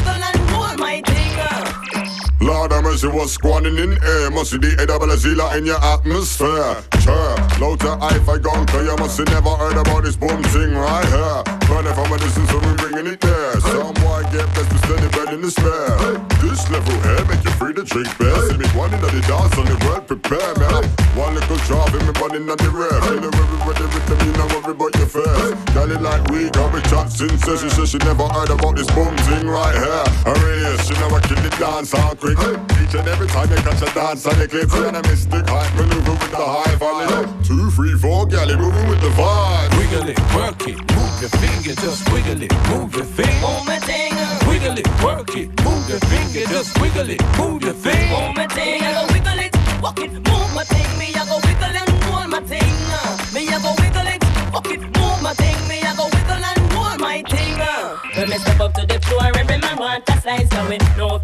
mercy, 2.93 3.08
what's 3.08 3.32
squatting 3.34 3.77
in 3.77 3.91
air? 4.03 4.29
Must 4.29 4.51
see 4.51 4.58
the 4.58 4.86
double 4.86 5.10
zilla 5.17 5.58
in 5.58 5.65
your 5.65 5.84
atmosphere. 5.84 6.77
Sure, 7.01 7.36
low 7.60 7.75
to 7.77 7.95
high 7.97 8.19
I 8.32 8.38
gone 8.38 8.65
clear. 8.67 8.95
Must 8.97 9.17
have 9.17 9.27
never 9.29 9.49
heard 9.49 9.77
about 9.77 10.03
this 10.03 10.15
boom 10.15 10.43
thing 10.43 10.75
right 10.75 11.06
here. 11.06 11.62
Burn 11.73 11.89
it 11.89 11.95
from 11.97 12.13
a 12.13 12.17
distance, 12.21 12.49
so 12.53 12.62
we 12.62 12.69
bringing 12.77 13.07
it 13.09 13.19
there. 13.19 13.57
Some 13.65 13.97
boy 13.97 14.21
get 14.29 14.45
best 14.53 14.69
to 14.69 14.77
steady 14.86 15.09
bread 15.09 15.33
in 15.33 15.41
the 15.41 15.49
spare. 15.49 15.97
This 16.38 16.69
level 16.69 16.93
here 17.01 17.25
make 17.25 17.41
you 17.41 17.49
free 17.57 17.73
to 17.73 17.81
drink 17.81 18.13
beer. 18.21 18.29
See 18.45 18.62
me 18.62 18.69
one 18.77 18.93
in 18.93 19.01
the 19.01 19.09
dance 19.25 19.57
on 19.57 19.65
the 19.65 19.73
world, 19.81 20.05
prepare 20.05 20.53
me. 20.62 20.69
One 21.17 21.33
little 21.33 21.57
drop 21.65 21.89
in 21.97 22.05
me 22.05 22.13
running 22.21 22.45
on 22.45 22.62
the 22.62 22.69
rear. 22.69 22.93
Feel 23.09 23.25
everybody 23.25 23.89
with 23.89 24.05
them, 24.05 24.21
you 24.21 24.33
know 24.38 24.45
worry 24.53 24.77
about 24.77 24.93
your 25.01 25.09
face. 25.09 25.49
Got 25.73 25.89
like 25.97 26.21
we 26.29 26.53
got 26.53 26.69
me 26.77 26.81
chat 26.93 27.09
since 27.09 27.41
she 27.41 27.69
said 27.73 27.89
she 27.89 27.97
never 28.05 28.29
heard 28.29 28.53
about 28.53 28.77
this 28.77 28.89
boom 28.93 29.17
thing 29.25 29.49
right 29.49 29.73
here. 29.73 30.05
Hurry, 30.29 30.77
she 30.86 30.93
know 31.01 31.09
I 31.09 31.25
kill 31.25 31.41
the 31.41 31.49
dance 31.57 31.89
all 31.97 32.13
quick. 32.13 32.38
Each 32.86 32.93
and 32.93 33.09
every 33.09 33.25
time 33.33 33.49
you 33.49 33.57
catch 33.65 33.81
a 33.81 33.89
dance 33.97 34.29
on 34.29 34.38
the 34.38 34.45
clip, 34.45 34.69
and 34.77 34.93
a 34.93 35.01
mystic 35.09 35.49
hype 35.49 35.73
maneuver 35.73 36.21
with 36.21 36.38
the 36.38 36.38
high 36.38 36.77
volley. 36.77 37.09
Two, 37.41 37.73
three, 37.73 37.97
four, 37.97 38.29
galley 38.29 38.62
moving 38.62 38.86
with 38.93 39.01
the 39.01 39.09
vibe. 39.17 39.72
Wiggle 39.83 40.09
it, 40.09 40.19
work 40.33 40.65
it, 40.65 40.79
move 40.95 41.15
your 41.19 41.29
finger, 41.43 41.75
just 41.75 42.09
wiggle 42.13 42.41
it, 42.41 42.53
move 42.69 42.95
your 42.95 43.03
finger. 43.03 43.45
Move 43.45 43.67
my 43.67 43.77
thing, 43.79 44.13
Wiggle 44.47 44.79
it, 44.79 44.87
work 45.03 45.35
it, 45.35 45.49
move 45.61 45.89
your 45.89 45.99
finger, 45.99 46.47
just 46.47 46.79
wiggle 46.79 47.09
it, 47.09 47.21
move 47.37 47.61
your 47.61 47.73
thing. 47.73 48.09
move 48.09 48.33
my 48.33 48.47
thing. 48.47 48.81
I 48.81 48.93
go 48.95 49.13
wiggle 49.13 49.39
it, 49.43 49.53
walk 49.83 49.99
it, 49.99 50.13
move 50.13 50.49
my 50.55 50.63
thing. 50.63 50.87
Me 50.97 51.11
I 51.13 51.25
go 51.27 51.35
wiggle 51.43 51.75
and 51.75 51.89
hold 52.07 52.29
my 52.31 52.39
thing. 52.39 52.73
Me 53.35 53.43
I 53.51 53.59
go 53.59 53.75
wiggle 53.75 54.07
it, 54.07 54.23
walk 54.53 54.71
it, 54.71 54.79
move 54.79 55.21
my 55.21 55.33
thing. 55.33 55.59
Me 55.67 55.81
I 55.83 55.93
go 55.99 56.05
wiggle 56.15 56.43
and 56.47 56.59
hold 56.71 56.99
my 57.01 57.21
thing. 57.27 57.59
When 58.15 58.29
me 58.29 58.37
step 58.37 58.61
up 58.61 58.73
to 58.75 58.87
the 58.87 58.99
floor, 59.01 59.35
every 59.35 59.57
man 59.59 59.75
want 59.77 60.07
a 60.07 60.21
slice. 60.21 60.49
So 60.49 60.63
we 60.69 60.77
know 60.95 61.19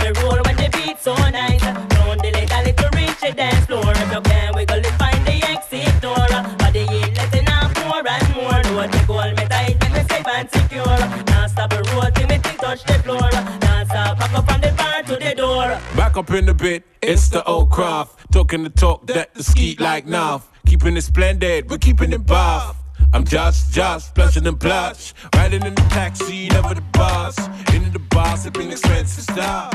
in 16.38 16.46
the 16.46 16.54
bit, 16.54 16.84
it's 17.02 17.30
the 17.30 17.44
old 17.46 17.72
craft. 17.72 18.32
Talking 18.32 18.64
the 18.64 18.70
talk 18.70 19.08
that 19.08 19.34
the 19.34 19.44
skeet 19.44 19.80
like 19.80 20.06
now. 20.06 20.44
Keeping 20.66 20.96
it 20.98 21.02
splendid, 21.02 21.70
we're 21.70 21.78
keeping 21.78 22.14
it 22.14 22.26
buff. 22.26 22.76
I'm 23.14 23.24
just, 23.24 23.74
just, 23.74 24.14
plushing 24.14 24.46
and 24.46 24.60
plush. 24.60 25.14
Riding 25.36 25.66
in 25.66 25.74
the 25.74 25.82
taxi, 25.90 26.48
never 26.50 26.76
the 26.76 26.82
bus. 26.94 27.38
Into 27.74 27.90
the 27.90 28.00
bar, 28.00 28.38
sipping 28.38 28.72
expensive 28.72 29.24
stuff. 29.24 29.74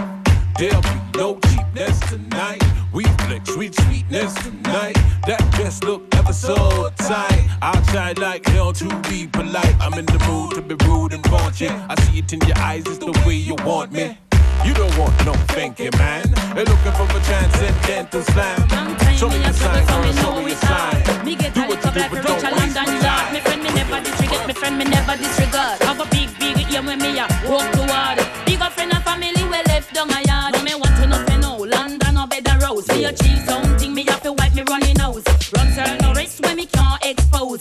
There'll 0.59 0.83
be 0.83 1.19
no 1.19 1.41
cheapness 1.49 1.99
tonight. 2.09 2.63
We 2.93 3.03
flex 3.05 3.53
sweet 3.53 3.75
sweetness 3.75 4.35
tonight. 4.35 4.97
That 5.27 5.43
dress 5.57 5.83
look 5.83 6.15
ever 6.15 6.33
so 6.33 6.91
tight. 6.97 7.49
I'll 7.61 7.83
try 7.87 8.13
like 8.13 8.47
hell 8.47 8.73
to 8.75 9.01
be 9.09 9.27
polite. 9.27 9.75
I'm 9.81 9.95
in 9.95 10.07
the 10.07 10.25
mood 10.29 10.55
to 10.55 10.63
be 10.63 10.77
rude 10.87 11.13
and 11.13 11.25
raunchy. 11.25 11.69
I 11.89 12.01
see 12.05 12.21
it 12.21 12.33
in 12.33 12.41
your 12.47 12.59
eyes, 12.59 12.85
it's 12.87 12.99
the 12.99 13.11
way 13.27 13.35
you 13.35 13.57
want 13.65 13.91
me. 13.91 14.17
You 14.63 14.73
don't 14.75 14.97
want 14.99 15.15
no 15.27 15.33
thinking, 15.57 15.91
man. 15.99 16.25
They're 16.55 16.65
looking 16.65 16.93
for 16.93 17.05
a 17.05 17.21
transcendental 17.25 18.23
slam. 18.23 18.69
Show 19.17 19.29
me 19.29 19.39
your 19.43 19.53
sign, 19.53 19.87
girl, 19.87 20.13
show 20.13 20.33
me 20.37 20.49
your 20.49 20.57
sign. 20.57 21.25
Me 21.25 21.35
get 21.37 21.55
Do 21.55 21.63
a 21.63 21.67
what 21.69 21.85
you 21.85 21.91
do, 21.91 22.09
but 22.11 22.23
don't 22.23 22.45
a 22.45 22.51
waste 22.55 22.77
London 22.77 22.85
my 22.87 23.01
yard. 23.01 23.05
time. 23.05 23.33
Me 23.35 23.41
friend 23.41 23.63
me 23.63 23.71
never 23.75 24.01
disregard. 24.05 24.47
Me 24.47 24.55
friend 24.55 24.79
me 24.79 24.85
never 24.85 25.17
disregard. 25.17 25.83
Have 25.83 26.01
a 26.01 26.07
big 26.11 26.29
big 26.39 26.73
ear 26.73 26.83
when 26.83 26.99
me 26.99 27.19
a 27.19 27.27
walk 27.49 27.67
toward. 27.73 28.19
Big 28.47 28.61
up 28.61 28.73
friend 28.73 28.93
and 28.93 29.05
family 29.05 29.43
we 29.45 29.59
left 29.73 29.93
down 29.95 30.11
a 30.11 30.21
yard. 30.23 30.53
No 30.55 30.63
me 30.63 30.75
want 30.75 30.95
to 31.01 31.07
know 31.07 31.25
no. 31.39 31.57
London 31.57 32.17
or 32.17 32.27
bed 32.27 32.47
a 32.49 32.59
rose. 32.67 32.89
Me 32.89 33.05
a 33.05 33.13
cheese 33.13 33.45
something 33.45 33.93
me 33.95 34.05
have 34.05 34.23
to 34.23 34.33
wipe 34.33 34.55
me 34.55 34.63
running 34.69 34.97
nose. 34.97 35.25
Run 35.57 35.73
turn 35.75 35.99
no 35.99 36.13
race 36.15 36.41
when 36.41 36.57
me 36.57 36.67
can't 36.67 37.05
expose. 37.05 37.61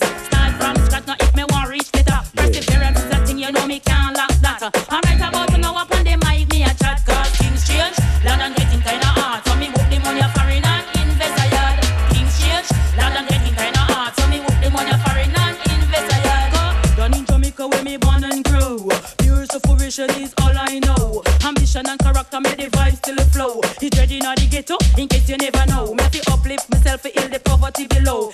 Sufferation 19.94 20.24
is 20.24 20.34
all 20.42 20.50
I 20.58 20.80
know. 20.80 21.22
Ambition 21.46 21.88
and 21.88 22.00
character 22.00 22.40
make 22.40 22.56
the 22.56 22.64
vibes 22.64 22.96
still 22.96 23.16
flow. 23.30 23.60
He 23.80 23.90
dreading 23.90 24.24
out 24.24 24.38
the 24.38 24.48
ghetto 24.48 24.76
in 24.98 25.06
case 25.06 25.28
you 25.28 25.36
never 25.36 25.64
know. 25.66 25.94
Have 26.00 26.10
to 26.10 26.32
uplift 26.32 26.68
myself 26.72 27.04
heal 27.04 27.28
the 27.28 27.38
poverty 27.38 27.86
below. 27.86 28.33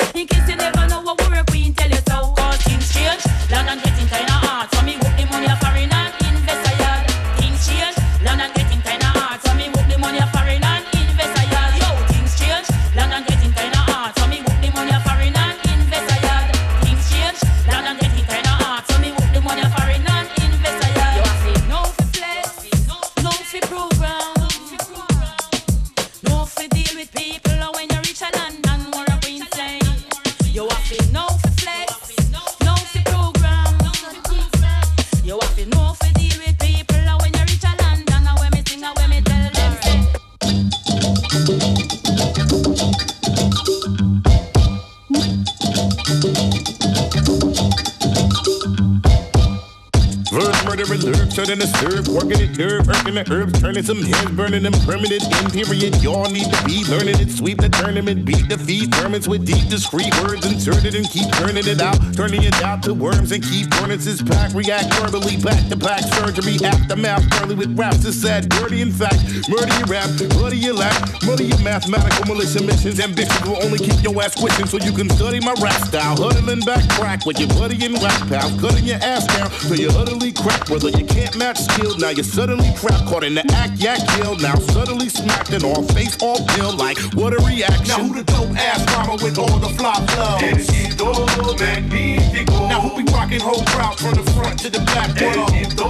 Herbs, 53.29 53.60
turning 53.71 53.85
some 53.85 54.03
heads, 54.03 54.31
burning 54.33 54.63
them 54.65 54.73
permanent. 54.83 55.23
In 55.23 55.51
period, 55.51 55.95
y'all 56.03 56.29
need 56.29 56.51
to 56.51 56.65
be 56.65 56.83
learning 56.91 57.21
it. 57.21 57.31
Sweep 57.31 57.59
the 57.61 57.69
tournament, 57.69 58.25
beat 58.25 58.49
defeat, 58.49 58.93
sermons 58.95 59.29
with 59.29 59.47
deep, 59.47 59.69
discreet 59.69 60.11
words 60.23 60.45
inserted 60.45 60.97
and 60.97 61.09
keep 61.09 61.31
turning 61.35 61.67
it 61.67 61.81
out, 61.81 61.95
turning 62.15 62.43
it 62.43 62.55
out 62.65 62.83
to 62.83 62.95
worms 62.95 63.31
and 63.31 63.45
keep 63.45 63.73
furnaces 63.75 64.23
packed. 64.23 64.55
React 64.55 64.93
verbally, 64.95 65.37
back 65.37 65.69
to 65.69 65.77
back 65.77 66.03
surgery, 66.19 66.59
aftermath, 66.65 67.23
early 67.43 67.55
with 67.55 67.79
raps 67.79 68.05
is 68.05 68.21
sad, 68.21 68.49
dirty 68.49 68.83
in 68.83 68.91
fact. 68.91 69.23
Murder 69.49 69.71
your 69.79 69.87
rap, 69.87 70.11
bloody 70.31 70.59
your 70.59 70.75
lack, 70.75 70.99
muddy 71.23 71.45
your 71.45 71.61
mathematical 71.61 72.27
militia 72.27 72.63
missions. 72.65 72.99
Ambitions 72.99 73.47
will 73.47 73.63
only 73.63 73.79
keep 73.79 74.03
your 74.03 74.21
ass 74.21 74.35
quitting 74.35 74.67
so 74.67 74.79
you 74.79 74.91
can 74.91 75.09
study 75.11 75.39
my 75.39 75.55
rap 75.63 75.81
style. 75.87 76.17
Huddling 76.17 76.67
back 76.67 76.83
crack 76.99 77.25
with 77.25 77.39
your 77.39 77.49
buddy 77.51 77.79
and 77.87 77.95
rap 78.03 78.19
pal, 78.27 78.51
cutting 78.59 78.85
your 78.85 78.99
ass 78.99 79.27
down 79.27 79.49
till 79.71 79.79
you 79.79 79.91
utterly 79.95 80.33
crack. 80.33 80.69
Whether 80.69 80.91
you 80.91 81.07
can't 81.07 81.37
match 81.39 81.59
skill, 81.59 81.97
now 81.99 82.11
you're 82.11 82.25
suddenly 82.25 82.73
trapped, 82.75 83.07
caught 83.07 83.23
in 83.23 83.35
the 83.35 83.47
yak 83.77 84.01
kill. 84.17 84.37
Now 84.37 84.57
suddenly 84.73 85.09
smacked 85.09 85.51
and 85.51 85.65
all 85.65 85.83
face, 85.95 86.17
all 86.23 86.45
pill. 86.49 86.77
Like 86.77 86.99
what 87.15 87.33
a 87.33 87.41
reaction. 87.45 87.89
Now 87.89 87.99
who 88.05 88.15
the 88.15 88.25
dope 88.25 88.57
ass 88.57 88.85
mama 88.95 89.15
with 89.23 89.39
all 89.39 89.59
the 89.59 89.69
flop 89.79 90.09
flows? 90.11 90.43
Éxito 90.43 91.13
magnífico. 91.59 92.69
Now 92.69 92.81
who 92.81 93.03
be 93.03 93.05
rocking 93.13 93.41
whole 93.41 93.65
crowds 93.67 94.01
from 94.03 94.15
the 94.15 94.31
front 94.33 94.59
to 94.61 94.71
the 94.71 94.81
back? 94.93 95.09
World? 95.21 95.51
Éxito 95.51 95.89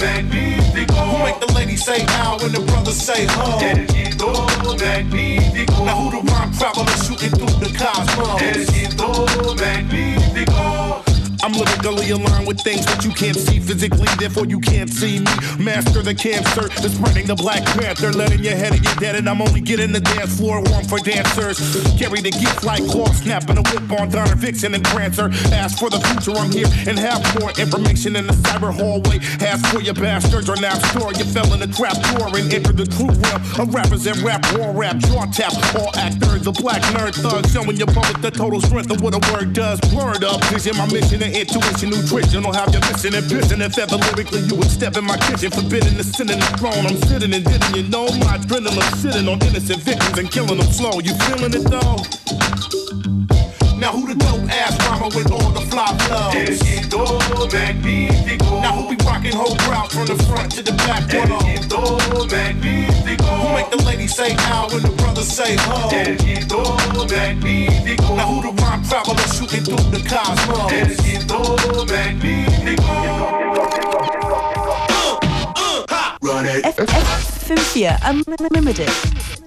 magnífico. 0.00 0.94
Who 0.94 1.18
make 1.24 1.40
the 1.40 1.52
ladies 1.54 1.84
say 1.84 2.04
ow 2.20 2.38
when 2.40 2.52
the 2.52 2.60
brothers 2.60 3.00
say 3.00 3.26
ho? 3.26 3.58
Éxito 3.58 4.32
magnífico. 4.80 5.84
Now 5.84 5.96
who 6.00 6.10
the 6.10 6.30
rhyme 6.30 6.52
traveler 6.52 6.96
shooting 7.04 7.30
through 7.30 7.58
the 7.60 7.70
cosmos? 7.76 8.40
Éxito 8.40 9.26
magnífico. 9.60 11.01
I'm 11.42 11.52
lyrically 11.52 12.10
aligned 12.10 12.46
with 12.46 12.60
things 12.60 12.86
that 12.86 13.04
you 13.04 13.10
can't 13.10 13.36
see 13.36 13.58
physically, 13.58 14.06
therefore 14.18 14.46
you 14.46 14.60
can't 14.60 14.88
see 14.88 15.18
me. 15.18 15.32
Master 15.58 16.00
the 16.00 16.14
cancer, 16.14 16.68
the 16.80 16.88
spreading 16.88 17.26
the 17.26 17.34
Black 17.34 17.64
Panther, 17.74 18.12
letting 18.12 18.44
your 18.44 18.54
head 18.54 18.72
and 18.72 18.84
your 18.84 18.94
dead, 18.94 19.16
and 19.16 19.28
I'm 19.28 19.42
only 19.42 19.60
getting 19.60 19.90
the 19.90 19.98
dance 19.98 20.38
floor 20.38 20.62
warm 20.62 20.84
for 20.84 20.98
dancers. 21.00 21.58
Carry 21.98 22.20
the 22.20 22.30
gift 22.30 22.62
like 22.62 22.86
claw 22.86 23.10
snapping 23.10 23.58
a 23.58 23.62
whip 23.74 23.90
on 23.98 24.08
Donner 24.10 24.36
Vixen 24.36 24.74
and 24.74 24.84
Prancer. 24.84 25.30
Ask 25.50 25.80
for 25.80 25.90
the 25.90 25.98
future, 26.14 26.38
I'm 26.38 26.52
here 26.52 26.70
and 26.86 26.96
have 26.96 27.18
more 27.40 27.50
information 27.58 28.14
in 28.14 28.28
the 28.28 28.34
cyber 28.46 28.72
hallway. 28.72 29.18
Ask 29.42 29.66
for 29.74 29.82
your 29.82 29.94
bastards 29.94 30.48
or 30.48 30.54
now 30.62 30.78
store. 30.94 31.10
You 31.12 31.24
fell 31.24 31.52
in 31.54 31.58
the 31.58 31.66
trap 31.74 31.98
door 32.14 32.30
and 32.38 32.54
entered 32.54 32.76
the 32.76 32.86
true 32.86 33.10
realm 33.10 33.42
of 33.58 33.74
rappers 33.74 34.06
and 34.06 34.18
rap, 34.22 34.46
war 34.54 34.70
rap, 34.70 34.98
jaw 35.10 35.26
tap, 35.26 35.58
all 35.74 35.90
actors, 35.98 36.46
the 36.46 36.52
black 36.52 36.82
nerd 36.94 37.18
thug, 37.18 37.50
showing 37.50 37.76
your 37.76 37.90
public 37.90 38.22
the 38.22 38.30
total 38.30 38.60
strength 38.60 38.92
of 38.94 39.02
what 39.02 39.10
a 39.10 39.22
word 39.34 39.52
does. 39.52 39.80
Blurred 39.90 40.22
up 40.22 40.38
vision, 40.46 40.76
my 40.78 40.86
mission 40.86 41.18
to 41.18 41.31
intuition 41.34 41.90
nutrition, 41.90 42.42
don't 42.42 42.54
have 42.54 42.72
you 42.74 42.80
missing 42.80 43.14
and 43.14 43.24
pissing. 43.26 43.60
If 43.60 43.78
ever 43.78 43.96
lyrically 43.96 44.40
you 44.42 44.54
would 44.56 44.70
step 44.70 44.96
in 44.96 45.04
my 45.04 45.16
kitchen, 45.16 45.50
forbidden 45.50 45.96
to 45.96 46.04
sit 46.04 46.30
in 46.30 46.38
the 46.38 46.50
throne. 46.58 46.86
I'm 46.86 46.96
sitting 47.08 47.32
and 47.32 47.44
didn't 47.44 47.76
you 47.76 47.88
know 47.88 48.06
my 48.24 48.38
adrenaline 48.38 48.94
sitting 48.96 49.28
on 49.28 49.40
innocent 49.42 49.80
victims 49.82 50.18
and 50.18 50.30
killing 50.30 50.58
them 50.58 50.70
slow. 50.72 51.00
You 51.00 51.14
feeling 51.26 51.54
it 51.54 51.64
though? 51.70 51.96
Now 53.78 53.92
who 53.92 54.06
the 54.06 54.14
dope 54.14 54.48
ass 54.50 54.76
mama 55.02 55.16
with 55.16 55.30
all 55.32 55.50
the 55.50 55.60
fly 55.70 55.86
flows? 56.06 56.62
Now 58.62 58.72
who 58.72 58.94
be 58.94 59.04
rocking 59.04 59.32
whole 59.32 59.56
crowd 59.56 59.90
from 59.90 60.06
the 60.06 60.16
front 60.24 60.52
to 60.52 60.62
the 60.62 60.72
back? 60.72 61.02
Éxito. 61.08 61.98
Who 62.12 63.48
make 63.54 63.70
the 63.70 63.82
lady 63.84 64.06
say 64.06 64.34
ow 64.38 64.68
when 64.70 64.82
the 64.82 64.90
brothers 64.90 65.28
say 65.28 65.56
ho? 65.60 65.90
Now 68.16 68.26
who 68.26 68.42
the 68.42 68.52
rhyme 68.62 68.82
traveler 68.84 69.28
shooting 69.34 69.64
through 69.64 69.90
the 69.90 70.00
cosmos? 70.08 70.72
Éxito 70.72 71.56
magnífico. 71.90 72.92
Run 76.22 76.46
it. 76.46 76.64
FM4 76.64 77.98
Unlimited. 78.04 79.41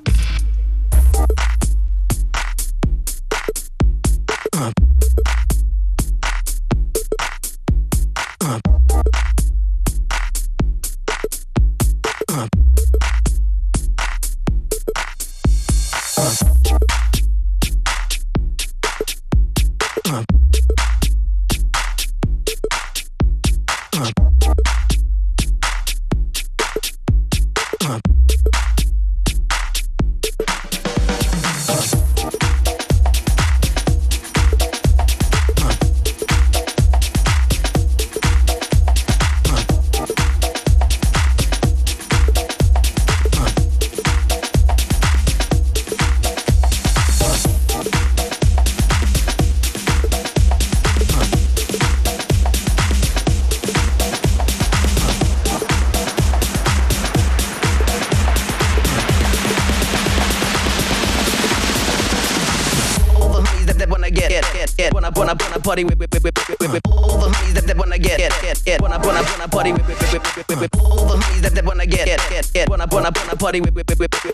Party 65.75 65.83
with, 65.83 65.99
with, 65.99 66.13
with, 66.13 66.23
with, 66.23 66.59
with, 66.61 66.71
with, 66.71 66.81
all 66.87 67.17
the 67.17 67.29
honeys 67.29 67.53
that, 67.53 67.67
that 67.67 67.75
wanna 67.77 67.99
get, 67.99 68.17
get, 68.17 68.31
get, 68.41 68.63
get, 68.63 68.81
wanna, 68.81 68.97
wanna, 68.99 69.21
wanna 69.23 69.47
party 69.49 69.73
with, 69.73 69.85
with, 69.85 69.99
with, 69.99 70.13
with, 70.13 70.47
with, 70.47 70.59
with, 70.61 70.79
all 70.79 71.05
the 71.05 71.17
honeys 71.17 71.41
that, 71.41 71.53
that 71.53 71.65
wanna 71.65 71.85
get, 71.85 72.05
get, 72.05 72.21
get, 72.29 72.51
get, 72.53 72.69
wanna, 72.69 72.87
wanna, 72.89 73.11
wanna 73.13 73.35
party 73.35 73.59
with, 73.59 73.75
with, 73.75 73.89
with, 73.89 73.99
with, 73.99 74.24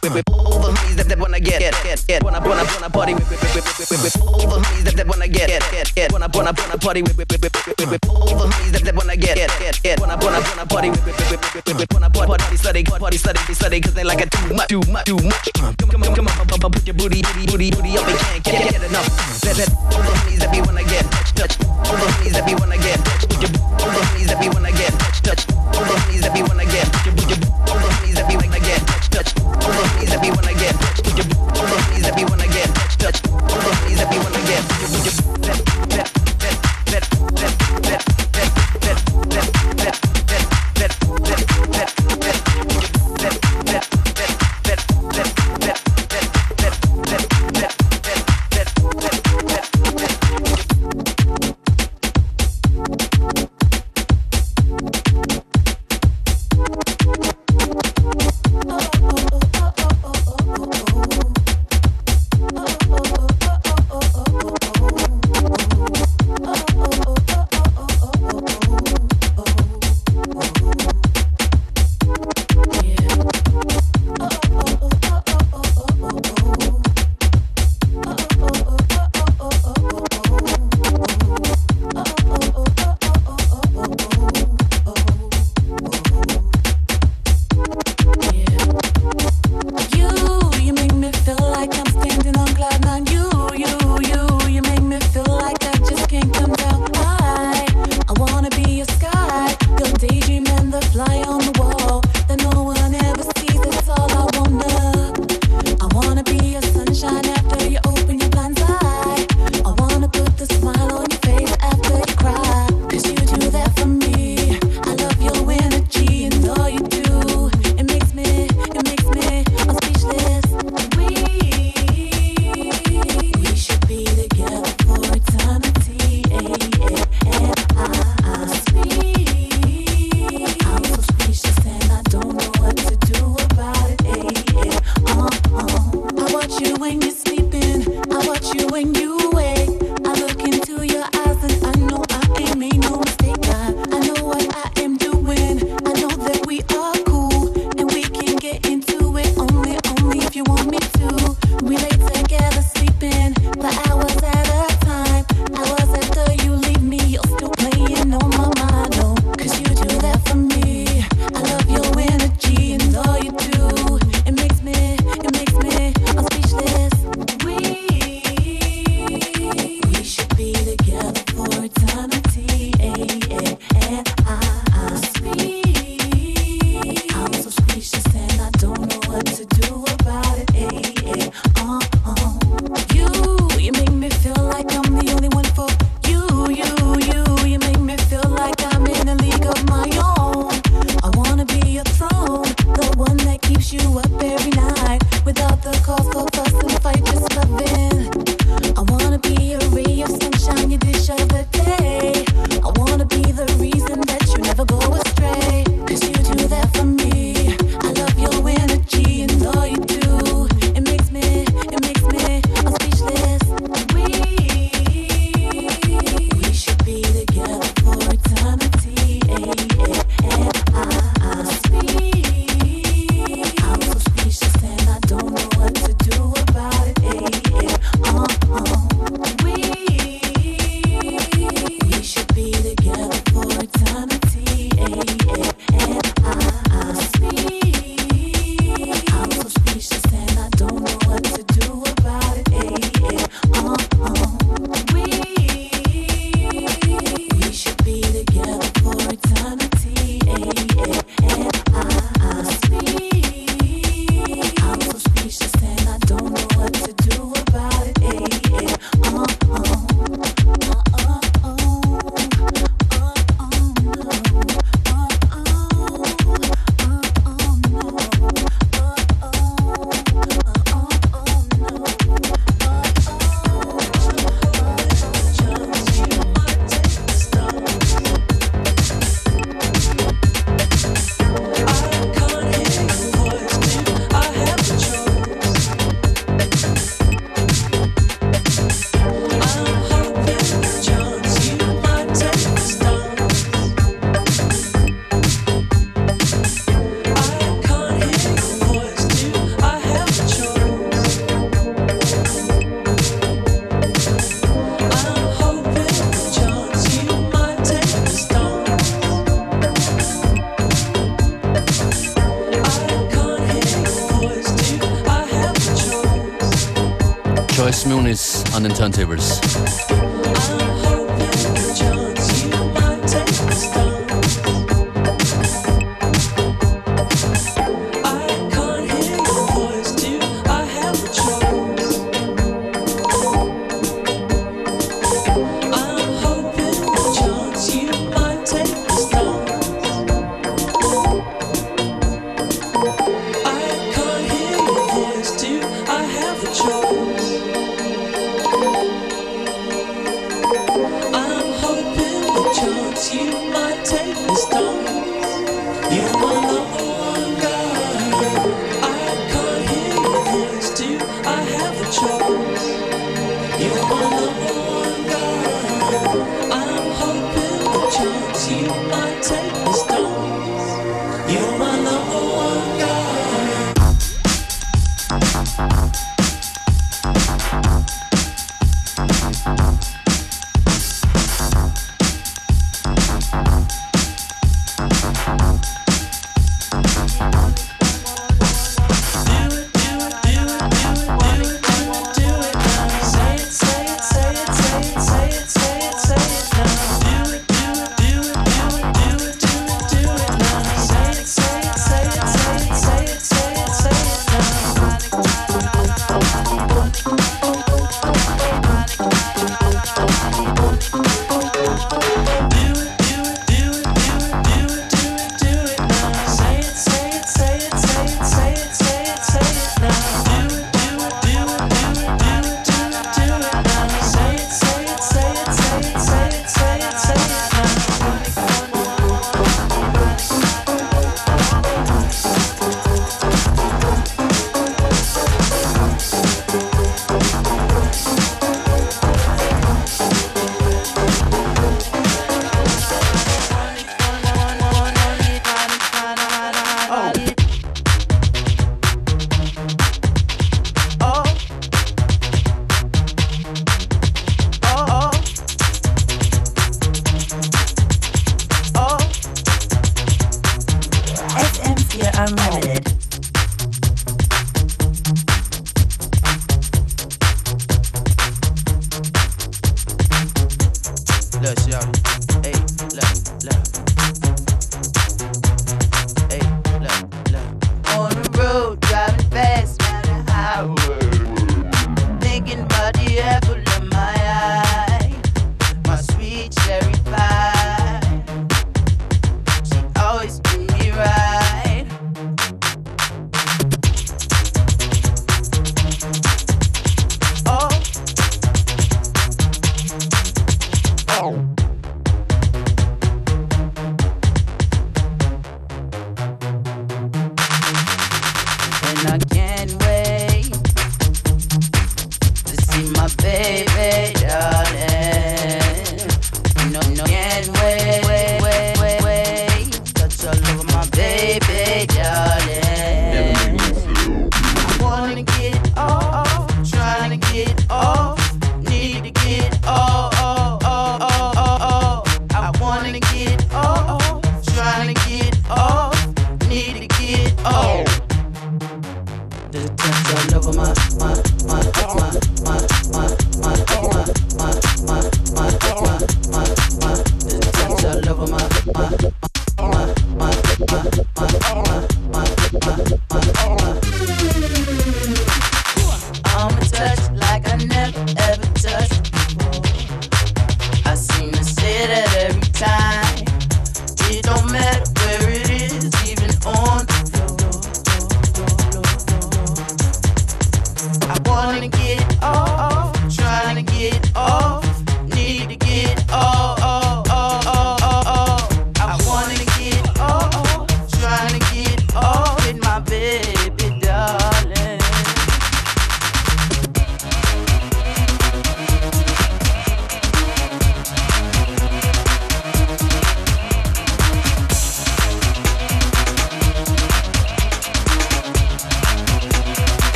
wanna, 2.52 2.68
wanna, 2.76 2.90
party 2.90 3.14
with, 3.14 3.30
with, 3.32 3.40
with, 3.40 3.56
with, 3.56 3.80
with, 3.80 4.04
with, 4.04 4.16
all 4.28 4.44
the 4.44 4.60
honeys 4.60 4.84
that, 4.84 4.96
that 5.00 5.08
wanna 5.08 5.28
get, 5.28 5.48
get, 5.72 5.88
get, 5.96 6.12
wanna, 6.12 6.28
wanna, 6.34 6.52
wanna 6.52 6.78
party 6.78 7.02
with, 7.02 7.16
with, 7.18 7.32
with, 7.32 7.48
with, 7.48 7.80
with, 7.80 8.04
all 8.12 8.28
the 8.28 8.48
honeys 8.52 8.72
that, 8.76 8.84
that 8.84 8.96
wanna 8.96 9.16
get, 9.16 9.36
get, 9.40 9.80
get, 9.82 10.00
wanna, 10.00 10.18
wanna, 10.20 10.44
wanna 10.44 10.66
party 10.68 10.90
with, 10.92 11.00
with, 11.06 11.16
with, 11.32 11.40
with, 11.56 11.76
with, 11.80 11.94
wanna 11.96 12.10
party, 12.12 12.28
party, 12.28 12.58
study, 12.58 12.84
party, 12.84 13.18
study, 13.18 13.40
study, 13.56 13.80
'cause 13.80 13.94
they 13.94 14.04
like 14.04 14.20
it 14.20 14.30
too 14.32 14.52
much, 14.54 14.68
too 14.68 14.84
much, 14.92 15.06
too 15.08 15.16
much. 15.24 15.48
Come, 15.56 15.76
come, 15.80 16.02
come, 16.04 16.28
come 16.28 16.28
on, 16.28 16.72
put 16.76 16.84
your 16.86 16.96
booty, 17.00 17.22
booty, 17.24 17.48
booty, 17.48 17.72
booty 17.72 17.98
up 17.98 18.08
and 18.08 18.20
can't 18.20 18.44
get, 18.44 18.84
enough. 18.84 19.08
That, 19.48 19.56
that, 19.56 19.70
all 19.96 20.04
the 20.04 20.12
honeys 20.20 20.40
that 20.44 20.52
be 20.52 20.60
wanna 20.60 20.84
get 20.84 21.08
touch, 21.08 21.32
touch, 21.40 21.54
all 21.88 21.96
the 21.96 22.08
honeys 22.12 22.34
that 22.36 22.44
be 22.46 22.54
wanna 22.60 22.78
get 22.78 23.00
touch, 23.06 23.31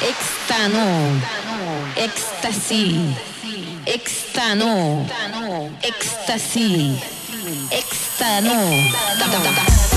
extano, 0.00 1.20
éxtasis, 1.96 3.16
extano, 3.86 5.06
éxtasis, 5.82 7.02
extano. 7.70 9.95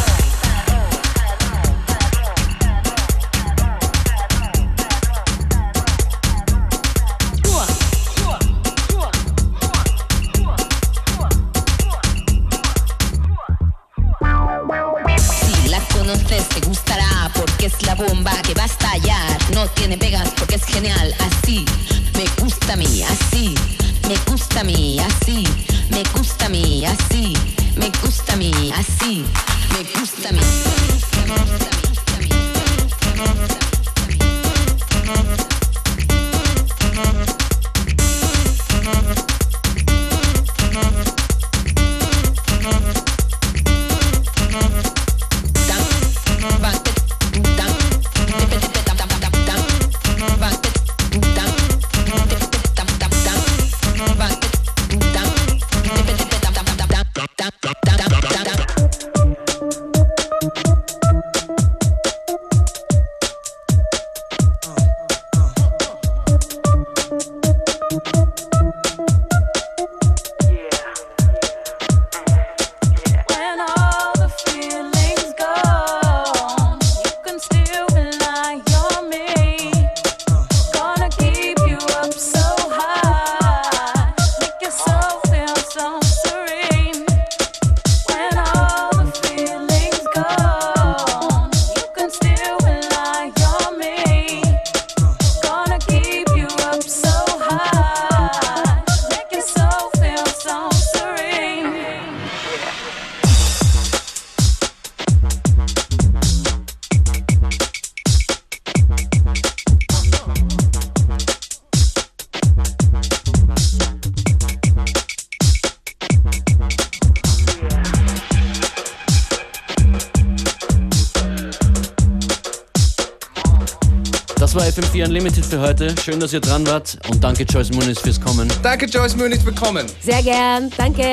für 125.50 125.60
heute. 125.60 125.96
Schön, 126.04 126.20
dass 126.20 126.32
ihr 126.32 126.40
dran 126.40 126.66
wart 126.68 126.98
und 127.10 127.24
danke 127.24 127.44
Joyce 127.44 127.72
Muniz 127.72 128.00
fürs 128.00 128.22
Kommen. 128.22 128.48
Danke 128.62 128.86
Joyce 128.86 129.16
Muniz 129.16 129.42
fürs 129.42 129.56
Kommen. 129.56 129.86
Sehr 130.02 130.22
gern, 130.22 130.70
danke. 130.78 131.04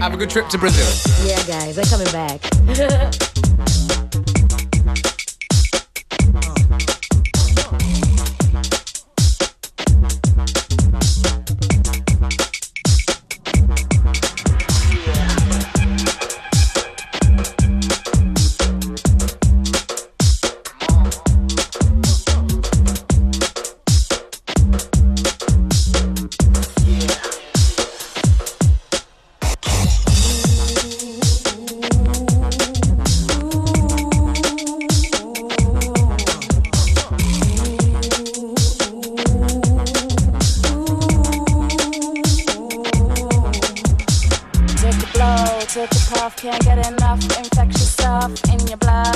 Have 0.00 0.14
a 0.14 0.16
good 0.16 0.30
trip 0.30 0.48
to 0.48 0.58
Brazil. 0.58 0.84
Yeah 1.24 1.40
guys, 1.46 1.78
I'm 1.78 1.88
coming 1.88 2.10
back. 2.12 2.40
took 45.74 45.90
a 45.90 46.14
puff, 46.14 46.36
can't 46.36 46.62
get 46.64 46.86
enough 46.86 47.20
infectious 47.36 47.90
stuff 47.94 48.30
in 48.48 48.64
your 48.68 48.76
blood. 48.76 49.13